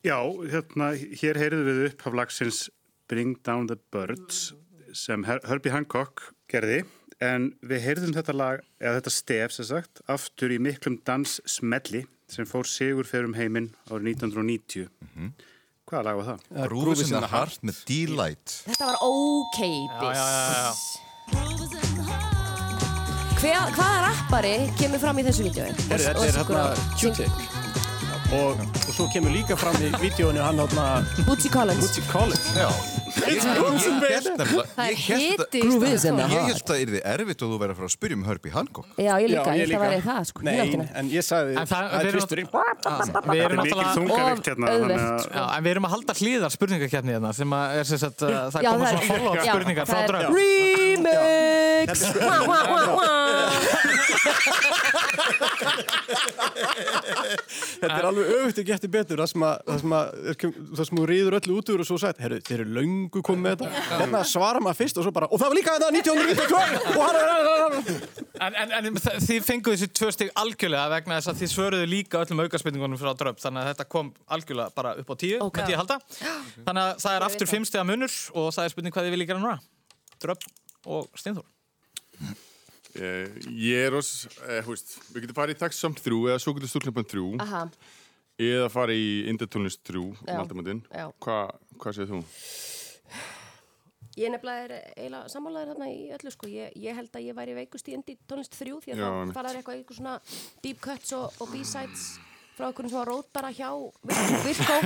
[0.05, 0.21] Já,
[0.53, 2.59] hérna, hér heyrðum við upp af lagsins
[3.11, 4.53] Bring Down the Birds
[4.95, 6.85] sem Her Herbie Hancock gerði
[7.25, 12.05] en við heyrðum þetta lag, eða þetta stef sem sagt, aftur í miklum dans smelli
[12.31, 14.89] sem fór sigur fyrir um heiminn árið 1990.
[15.85, 16.39] Hvaða lag var það?
[16.73, 18.61] Grooves in the Heart með Delight.
[18.69, 20.17] Þetta var ókeipis.
[20.17, 20.73] Já, já, já,
[23.45, 25.51] Hver, hvaða rappari kemur fram í þessu?
[25.53, 26.63] Herri, þetta er hérna
[26.97, 27.35] Q-Tip.
[28.33, 31.85] Og, og svo kemur líka fram í vídjónu hann hérna Bootsy Collins.
[31.85, 32.49] Bootsy Collins.
[32.57, 32.71] Já.
[33.15, 35.39] Það er Ég held
[36.19, 38.87] að það yrði erfitt og þú verið að fara að spyrja um Herbie Hancock.
[38.99, 40.39] Já, ég líka, ég held að væri það, sko.
[40.45, 40.55] Nei,
[40.99, 42.49] en ég sagði, það- það er tvisturinn.
[42.55, 43.93] Við erum náttúrulega
[44.45, 47.85] hérna, þannig að Já, en við erum að halda hlýðar spurningakeppni hérna sem að er
[47.85, 51.91] sem sagt, uh, það koma það svona er- follow-up spurningar frá það er- drögg Remix!
[52.25, 53.15] Wah, wah, wah, wah.
[56.65, 60.05] Þetta er alveg öfugt að geta betur það sem að, það sem að,
[60.75, 62.73] það sem þú rýður öllu út úr og svo sagt, herru, þeir eru
[63.05, 63.83] löngu komið með þetta.
[64.01, 67.17] Hérna svara maður fyrst og svo bara og það var líka þetta 1992 og hann
[67.21, 72.43] er En, þið fenguð þessi tvö stig algjörlega vegna þess að þið svöruðu líka öllum
[72.45, 75.61] aukarspurningunum frá drögg þannig að þetta kom algjörlega bara upp á tíu Ok.
[75.61, 75.99] með tíu halda.
[76.67, 79.31] Þannig að það er aftur fimm stiga munur og það er spurning hvað þið viljið
[79.31, 79.57] gera núna.
[80.25, 80.49] Drögg
[80.91, 81.47] og Steinþór.
[82.95, 84.11] Eh, Ég er ós,
[84.47, 87.63] eh, við getum farið í Tax Samt 3 eða svo getur stúrknapan 3 Aha,
[88.39, 90.83] eða farið í Indertónlist 3 um.
[91.23, 92.21] Hvað hva segir þú?
[94.21, 96.47] Ég nefnilega er eiginlega sammálaður þarna í öllu, sko.
[96.53, 99.19] Ég, ég held að ég væri veikust í indie tónlist þrjú því að Já, þá
[99.21, 99.35] einmitt.
[99.39, 100.15] fara þær eitthvað eitthvað svona
[100.63, 102.05] deep cuts og, og b-sides
[102.55, 103.71] frá einhverjum svona rótara hjá
[104.07, 104.77] Vir- Virkó.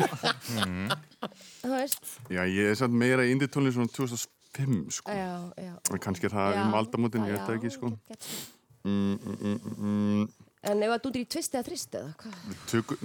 [1.62, 2.09] Þú veist?
[2.33, 5.12] Já, ég er samt meira í Indertónlist svona 2005, sko.
[5.12, 5.74] Já, já.
[5.93, 7.93] En kannski er það Já, um aldamöndin, ég veit það ekki, sko.
[8.09, 8.55] gets it.
[8.89, 10.29] Mm, mm, mm, mm,
[10.67, 12.39] En ef að dúndir í tvist eða þrist eða hvað?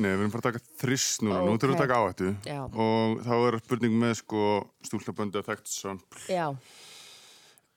[0.01, 1.59] Nei, við erum bara að taka þrist núna, nú Ok.
[1.61, 2.61] þurfum við að taka áhættu Já.
[2.65, 4.41] og þá er spurning með sko
[4.89, 6.23] stúlnaböndi að þekkt sampl.
[6.33, 6.47] Já.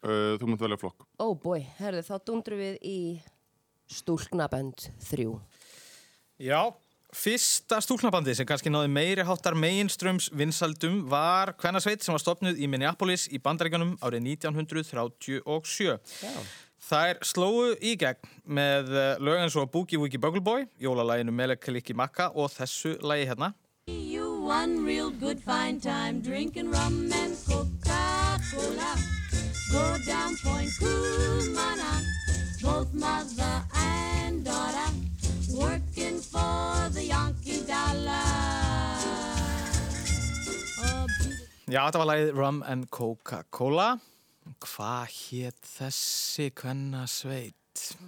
[0.06, 1.06] Uh, þú mátt velja flokk.
[1.20, 2.98] Oh boy, herðu, þá dundrum við í
[3.90, 5.36] stúlknabönd þrjú.
[6.42, 6.60] Já,
[7.16, 12.68] fyrsta stúlknabandi sem kannski náði meiri háttar meginströms vinsaldum var Kvennasveit sem var stopnuð í
[12.68, 15.98] Minneapolis í Bandaríkanum árið 1937.
[16.22, 16.32] Já.
[16.82, 21.96] Þær slóu í gegn með eh, lög eins og Boogie Woogie Bugle Boy, jólalæginu Melekaliki
[21.96, 23.52] Makka og þessu lægi hérna.
[23.88, 28.92] You one real good fine time drinking rum and Coca-Cola.
[29.72, 31.92] Go down Point Cumana,
[32.62, 34.90] both mother and daughter,
[35.56, 38.22] working for the Yankee dollar.
[40.84, 41.06] Oh,
[41.66, 43.96] Já, þetta var lægið Rum and Coca-Cola.
[44.66, 47.54] Hvað hétt þessi Kvennasveit?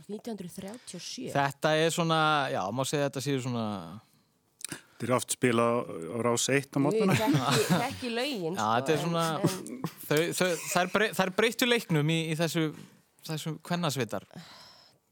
[0.09, 1.31] 1937.
[1.35, 2.19] Þetta er svona,
[2.53, 3.65] já, má segja að þetta séu svona...
[4.99, 5.75] Þið eru oft spila á,
[6.27, 7.15] rás 1 á Ég mótnana.
[7.15, 11.69] þekki, þekki lögin, Já, sko, þetta er svona, en, þau, þau, þær, brey, þær breyttu
[11.69, 12.65] leiknum í, í þessu,
[13.29, 14.27] þessu kvennasveitar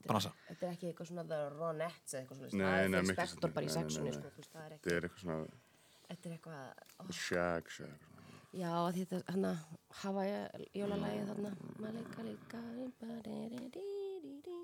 [0.07, 0.33] bransa.
[0.49, 3.07] þetta er ekki eitthvað svona The Ronettes eða eitthvað svona, Nei, það er nei, nei.
[3.31, 5.39] sko, það er ekki, Þetta er eitthvað svona
[6.11, 7.95] þetta er eitthvað, shag, shag.
[8.57, 9.57] Já, því þetta, hann að
[10.01, 10.23] hafa
[10.77, 11.51] jólalægið þarna
[11.83, 12.61] Malika, lika,
[13.03, 14.55] ba-di-di-di-di-di.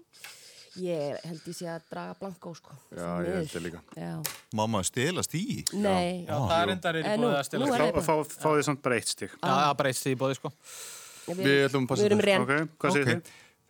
[0.80, 3.82] Ég held ég sé að draga blankó, sko Já, ég held ég líka.
[3.99, 4.12] Já,
[4.57, 5.43] maður stelast í?
[5.76, 6.24] Nei.
[6.24, 7.84] Já, það er endar er í bóðið að stela nú stig.
[7.84, 9.30] ég bara- Fá, fá þið samt bara eitt stig.
[9.43, 10.53] Já, bara eitt stig í bóðið, sko.
[11.28, 12.24] Við- Við ætlum að passa þetta.
[12.30, 12.40] ren.
[12.43, 13.22] Ok, hvað segir Ok, þið?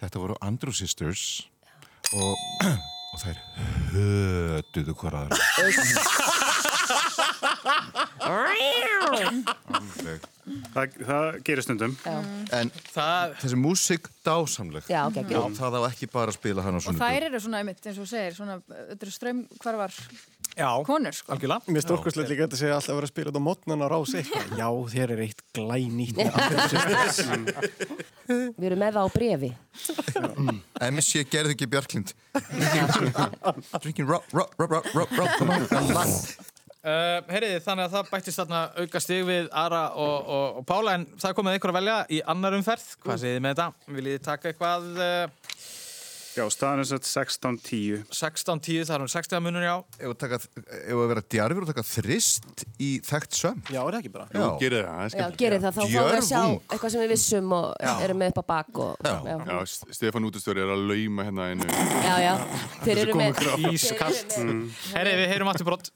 [0.03, 1.25] Þetta voru Andrew Sisters
[2.15, 2.37] og,
[3.13, 3.37] og þær
[3.93, 5.35] hötuðu hver aðra.
[5.59, 6.61] Alveg.
[10.73, 11.93] Það, það gerir stundum.
[12.53, 13.35] En það...
[13.43, 14.89] þessi músík dásamleg.
[14.91, 15.55] Já, geggjuð.
[15.59, 17.05] Það á ekki bara að spila hann á Og sunnudum.
[17.05, 19.99] þær eru svona, einmitt, eins og þú segir, svona, þetta eru strömmkvarvar
[20.53, 21.33] Já, konur, sko.
[21.33, 21.73] algjörlega.
[21.73, 24.13] Mér stórkoslega líka þetta segja alltaf að vera að spila þetta á mótnan á rás
[24.19, 24.51] eitthvað.
[24.61, 26.61] Já, þér er eitt glænýtt með Andrew
[28.59, 29.51] Við erum með það á brefi.
[30.91, 32.13] MSC gerði ekki Björklind.
[33.81, 36.51] Drinking rock, rock, rock, rock, rock, rock, come on, come on.
[36.83, 40.97] Uh, heyriði, þannig að það bættist þarna auka stig við Ara og, og, og Pála
[40.99, 43.93] en það komið ykkur að velja í annar umferð hvað segið þið með þetta?
[43.99, 45.53] Viljið þið taka eitthvað uh,
[46.33, 50.39] Já, staðan er sett 16-10 16-10, það er um 60 munur já Ef að taka-
[50.41, 53.59] ef að vera djarfur og taka þrist í þekkt söm.
[53.69, 54.27] Já, er það ekki bara?
[54.33, 56.41] Já, gerið það, það Já, gerir það, þá fáum við að sjá
[56.73, 57.93] eitthvað sem við vissum og Já.
[58.09, 59.37] erum með upp á bak og, já.
[59.53, 61.69] Já, S- Stefán Útustjóri er að lauma hérna einu.
[62.09, 62.33] Já, já.
[62.89, 63.45] Þeir eru með-
[64.43, 64.65] Mm.
[64.97, 65.93] Herri, við heyrum aftur brott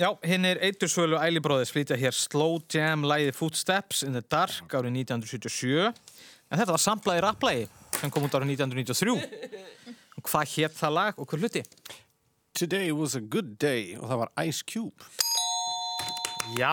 [0.00, 4.94] Já, hinn er Eitursvölu Ælibróðis flytja hér Slow Jam læði Footsteps in the Dark árið
[5.02, 7.66] 1977 en þetta var samplaði rapplægi
[7.98, 9.12] sem kom út árið 1993
[10.16, 11.64] og hvað hétt það lag og hver hluti?
[12.56, 15.04] Today was a good day og það var Ice Cube.
[16.56, 16.72] Já.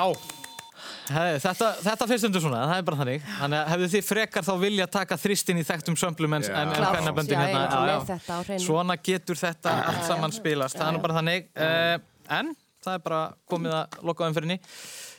[1.12, 3.30] Hei, þetta, þetta finnst undir svona, það er bara þannig.
[3.42, 6.76] Þannig að hefðu þið frekar þá vilja taka þristin í þekktum sömplum en, Já, hérna.
[6.80, 8.64] ég er með þetta á hreinu.
[8.64, 10.80] Svona getur þetta allt saman spilast.
[10.80, 11.52] Það er nú bara þannig.
[11.56, 11.98] Uh,
[12.28, 12.52] En
[12.88, 13.22] það er bara
[13.52, 14.58] komið að loka umfyrinni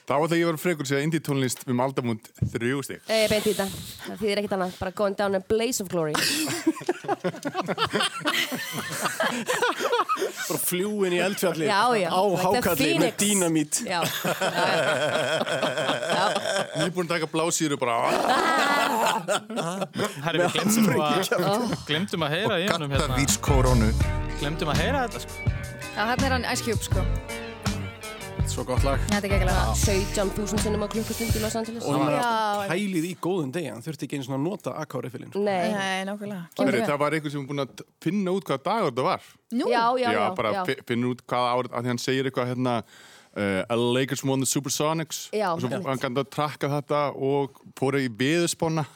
[0.09, 3.01] Þá ætla ég að vera frekur sér að indie tónlist um aldamund þrjú stig.
[3.13, 3.67] Ég beint í þetta.
[4.07, 4.73] Það þýðir ekkert annað.
[4.81, 6.15] Bara going down a blaze of glory.
[10.49, 12.09] Bara fljúin í eldfjalli Já, já.
[12.09, 13.85] á hákalli með dínamít.
[13.85, 14.01] Já.
[16.81, 17.97] Nýbúin að taka blásýru bara...
[20.25, 21.21] Herri, við glemtum að,
[21.91, 23.13] glemtum að heyra í honum hérna.
[24.39, 25.37] Glemtum að heyra þetta sko
[25.99, 27.01] Já, hérna er hann Cube, sko.
[28.49, 28.99] Svo gott lag.
[29.11, 29.65] Þetta er geggilega.
[29.77, 31.85] 17.000 sinnum á klukkustund í Los Angeles.
[31.85, 32.07] Og Já.
[32.17, 33.69] alltaf pælið í góðum degi.
[33.75, 35.35] Hann þurfti ekki einu svona að nota akkárifilinn.
[35.37, 35.69] Nei.
[35.75, 36.41] Nei, nákvæmlega.
[36.89, 39.29] Það var einhver sem er búin að finna út hvað dagur þetta var.
[39.53, 39.69] Nú?
[39.69, 40.25] Já, já, já.
[40.41, 40.65] bara já.
[40.67, 42.75] fi- finna út hvað árið, af því hann segir eitthvað hérna
[43.37, 47.61] uh, LA Lakers won the Supersonics Já, og svo hann kannu að trakka þetta og
[47.79, 48.09] fóru í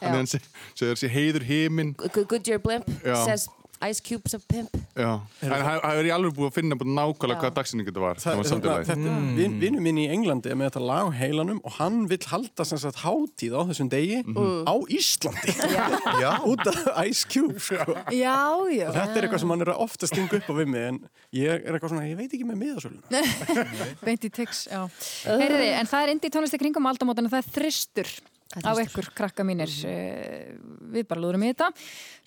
[0.01, 0.09] Já.
[0.09, 2.89] að hann seg- segir þessi heiður heiminn Good, good year blimp.
[3.05, 3.17] Já.
[3.25, 3.49] Says
[3.89, 4.75] Ice Cubes of Pimp.
[4.93, 5.09] Já,
[5.43, 7.41] en það er ég alveg búið að finna nákvæmlega Já.
[7.43, 10.53] hvað dagsinning þetta var Það, það var þetta, samtidig þetta vin, vinnu minn í Englandi
[10.53, 14.21] er með þetta lag heilanum og hann vill halda sem sagt hátíð á þessum degi
[14.23, 15.57] á Íslandi
[16.21, 16.33] Já.
[16.53, 17.97] út af Ice Cube sko.
[18.13, 18.37] Já,
[18.69, 18.89] já.
[18.91, 21.01] Og þetta er eitthvað sem hann er ofta að stinga upp á við mig en
[21.41, 23.25] ég er eitthvað svona, ég veit ekki með miðasöluna
[24.07, 24.85] Beint í tix, já.
[25.25, 29.45] Heyriði, en það er indi tónlisti kringum aldamótana, það er þristur er á ykkur krakka
[29.47, 29.71] mínir.
[29.89, 30.57] Eh,
[30.93, 31.71] Við bara lúðurum í þetta.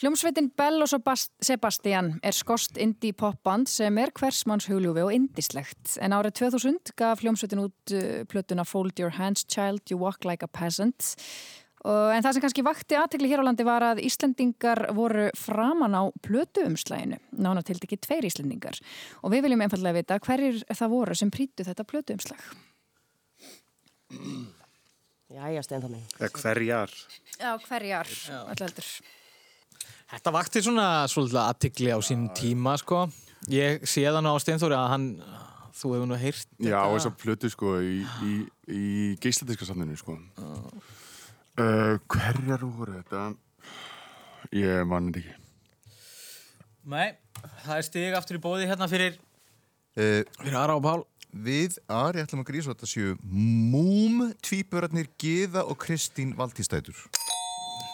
[0.02, 5.98] Hljómsveitin Bell og Sebast- Sebastian er skost indie popband sem er hversmanns hugljúfi og indislegt.
[6.02, 10.44] En árið 2000 gaf hljómsveitin út uh, plötuna Fold Your Hands Child, You Walk Like
[10.44, 11.16] a Peasant.
[11.86, 16.10] En það sem kannski vakti aðtekli hér á landi var að Íslendingar voru framan á
[16.26, 18.80] plötuumslæginu, nána til ekki tveir Íslendingar.
[19.22, 22.42] Og við viljum einfallega vita hverjir það voru sem prýttu þetta plötuumslag.
[25.36, 26.04] Jæja, Steinþór minn.
[26.16, 26.92] Eða hverjar.
[27.36, 28.12] Já, hverjar,
[28.46, 28.90] alltaf heldur.
[30.06, 33.08] Þetta vakti svona svolítið aðtikli á sín tíma sko
[33.52, 35.08] Ég sé það nú á Steinþóri að hann
[35.76, 38.36] þú hefur nú heyrt Já, og þess að plötu sko í, í,
[38.70, 38.84] í
[39.22, 43.26] geisladiska safninu sko uh, Hverjar voru þetta?
[44.56, 45.42] Ég mann þetta ekki
[46.96, 47.18] Nei,
[47.66, 49.18] það er stig aftur í bóði hérna fyrir
[49.96, 51.06] Uh, Fyrir Ara og Pál
[51.36, 56.96] Við Ari ætlum að grísa þetta séu Múm, tvíburarnir Gíða og Kristín Valdístætur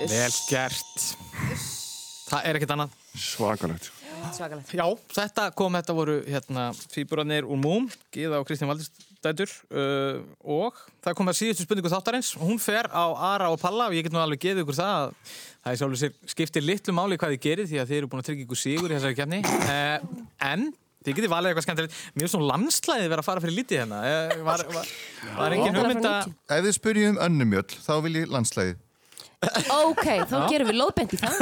[0.01, 1.01] Vel gert.
[2.31, 2.93] Það er ekkert annað.
[3.17, 3.89] Svakalegt.
[4.33, 4.71] Svakalegt.
[4.73, 10.77] Já, þetta kom, þetta voru hérna tvíburarnir úr Múm, Gíða og Kristín Valdistætur uh, og
[11.03, 12.31] það kom að síðustu spurningu þáttarins.
[12.39, 14.93] Og hún fer á Ara og Palla og ég get nú alveg geðið ykkur það
[14.95, 15.13] að
[15.61, 18.23] það er sjálfur sér skiptir litlu máli hvað þið gerir því að þið eru búin
[18.23, 20.71] að tryggja ykkur sigur í þessari kefni uh, en
[21.01, 23.97] þið getið valið eitthvað skemmtilegt mér er svona landslæði verið að fara fyrir lítið hérna
[24.05, 24.93] uh, var, var,
[25.39, 26.13] var engin hugmynda
[26.51, 28.77] Ef þið spyrjum um önnumjöll, þá vil ég landslæði
[29.41, 30.43] Ok, þá Já.
[30.51, 31.33] gerum við lóðbent í það.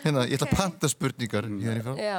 [0.00, 1.92] Hérna, ég ætla að panta spurningar hérna í frá.
[2.00, 2.16] Já.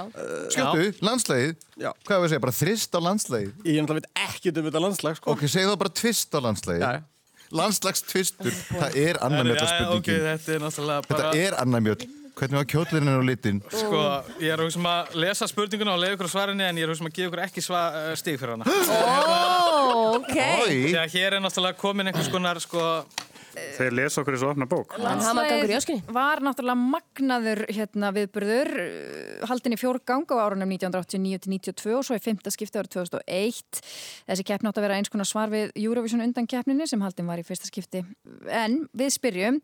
[0.53, 1.55] Skjóttu, landslægið.
[1.81, 1.89] Já.
[2.05, 3.51] Hvað er að segja, bara þrist á landslægið?
[3.65, 5.33] Ég náttúrulega veit ekkert um þetta landslag, sko.
[5.33, 6.39] Ok, segðu þá bara tvist á
[6.77, 6.91] já.
[7.51, 10.23] Landslagstvistur, það er annar mjöla Já, ok, spurningin.
[10.29, 12.37] þetta er náttúrulega Er.
[12.39, 13.59] Hvernig var kjóllurinn á litin?
[13.69, 14.03] Sko,
[14.39, 16.91] ég er að hugsa um að lesa spurninguna og leiða ykkur svarinni en ég er
[16.91, 18.65] að hugsa um að gefa ykkur ekki sva, uh, stig fyrir hana.
[19.91, 20.37] Ó, ok.
[20.95, 22.85] Að hér er náttúrulega komin einhvers konar, sko...
[23.51, 24.93] Þeir lesa okkur í svo opna bók.
[24.95, 26.03] Öskunni.
[26.15, 32.23] var náttúrulega magnaður hérna, viðburður uh, haldin í fjórgang á árunum 1989-92 og svo í
[32.23, 33.81] fymta skipti árið 2001
[34.29, 37.43] þessi keppni átt að vera eins konar svar við Eurovision undan keppninni sem haldin var
[37.43, 38.05] í fyrsta skipti
[38.47, 39.59] en við spyrjum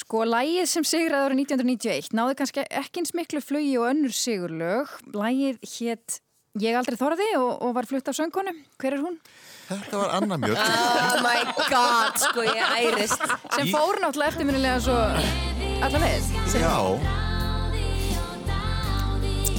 [0.00, 4.92] Sko, lægið sem sigraði árið 1991 náði kannski ekki eins miklu flugi og önnur sigurlög.
[5.12, 6.20] Lægið hétt
[6.60, 8.52] Ég aldrei þorði og, og var flutt af söngkonu.
[8.76, 9.14] Hver er hún?
[9.70, 10.56] Þetta var annar mjöl.
[10.60, 11.38] Oh my
[11.70, 13.22] god, sko ég ærist.
[13.56, 14.98] Sem fór náttúrulega eftirminnilega svo
[15.86, 16.28] alla leið.
[16.52, 16.76] Sem- Já.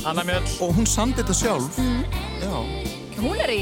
[0.05, 0.45] Anna Mjöll.
[0.61, 1.77] Og hún sandi þetta sjálf.
[2.43, 2.53] Já.
[3.23, 3.61] Hún er í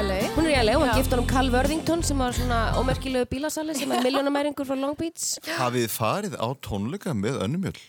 [0.00, 0.18] LA.
[0.36, 3.74] Hún er í LA og hann gift honum Carl Worthington sem var svona ómerkilegu bílasali
[3.76, 5.34] sem er miljónamæringur frá Long Beach.
[5.58, 7.82] Hafið þið farið á tónleika með önnur mjöl?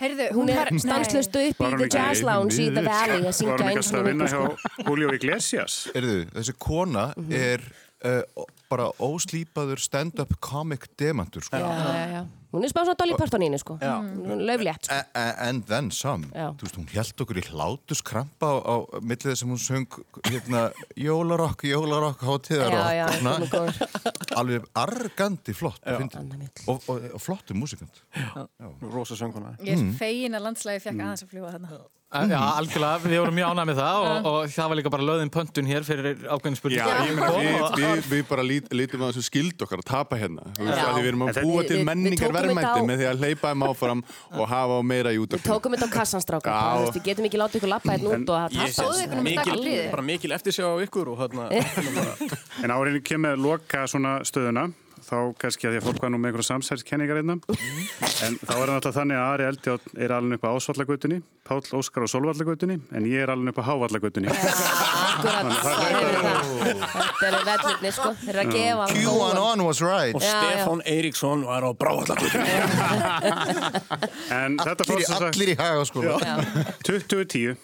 [0.00, 3.56] Heyrðu, Hún er stanslust upp í The Jazz Lounge í The Valley að Var syngja
[3.56, 5.76] hún ekki eins alltaf að vinna hjá og Julio Iglesias?
[5.96, 7.64] Erðu, þessi kona er
[8.04, 11.56] uh, bara óslýpaður stand-up comic demantur, sko.
[11.56, 12.24] Já, já, já.
[12.56, 13.74] Hún er svona Dolly Parton í henni, sko.
[13.76, 14.94] Löflétt, sko.
[14.94, 16.24] A- a- And then some.
[16.32, 19.98] Veist, hún held okkur í hlátuskrampa á, á millið þess að hún söng
[20.30, 20.62] hérna,
[20.96, 23.82] jólarokk, jólarokk, hátíðar Já, já, og hún góður.
[24.40, 28.00] alveg argandi flott og, og, og flottu músikant.
[28.80, 29.56] Rosa sönguna.
[29.60, 29.92] Ég er Mm.
[29.98, 31.84] fegin að landslægi fekk aðeins að fljúa þarna.
[32.16, 35.30] Já, algjörlega, við vorum mjög ánægð með það og, og það var líka bara löðin
[35.34, 36.78] pöntun hér fyrir ákveðin spurning.
[36.78, 40.18] Já, ég meina, við, við, við bara lít, lítum að þessu skild okkar að tapa
[40.20, 40.42] hérna.
[40.58, 43.64] Við erum að búa við- til við- við menningar verðmætti með því að hleypa þeim
[43.68, 44.02] áfram
[44.32, 45.52] og hafa meira í Við útvarpinu.
[45.52, 46.56] tókum þetta á kassanstráka.
[46.96, 49.90] Við getum ekki látið ykkur lappa hérna út og það tapast.
[49.90, 51.06] bara mikil eftirsjá á ykkur
[52.64, 54.72] En áriðin kemur loka svona stöðuna
[55.06, 57.36] þá kannski að því að fólk var nú með einhverja samsæðiskenningar einna
[58.26, 61.62] en þá er það náttúrulega þannig að Ari Eldjátt er alveg upp á Ásvallagutunni Páll
[61.78, 64.00] Óskar á Solvallagutunni en ég er alveg upp á er
[66.26, 66.42] það.
[67.16, 68.10] Þetta eru vellirni, sko.
[68.20, 68.88] Þeir eru að gefa.
[68.96, 70.16] Q1 was right.
[70.16, 70.26] Og.
[70.26, 72.52] Stefán Eiríksson var á brávallagutunni.
[74.34, 76.04] En þetta fór Allir, í haga, sko.
[76.04, 76.16] Já.
[76.86, 77.56] 2010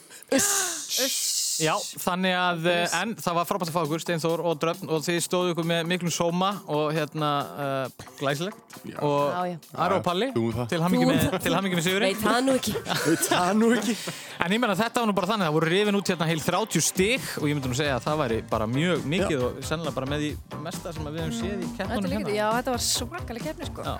[1.62, 5.04] Já, þannig að, eh, en það var frábært að fá ykkur, Steinþór og Dröfn og
[5.06, 9.56] þið stóðu ykkur með miklum sóma og hérna uh, glæsilegt og Já, já.
[9.92, 10.68] Og Palli um það.
[10.72, 12.12] til um með, sigurinn.
[12.12, 12.74] Veit það nú ekki.
[13.06, 13.96] Veit það nú ekki.
[14.42, 16.86] En ég menna þetta var nú bara þannig, það voru rifin út hérna heil 30
[16.88, 20.10] stig og ég myndi nú segja að það væri bara mjög mikið og sennilega bara
[20.12, 22.36] með því mesta sem við hefum séð í keppnunum hérna.
[22.38, 23.86] já, þetta var svakalega keppni sko.
[23.86, 23.94] Já.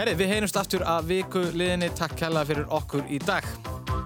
[0.00, 1.92] Herri, við heyrumst aftur að viku liðinni.
[1.98, 3.97] Takk kærlega fyrir okkur í dag.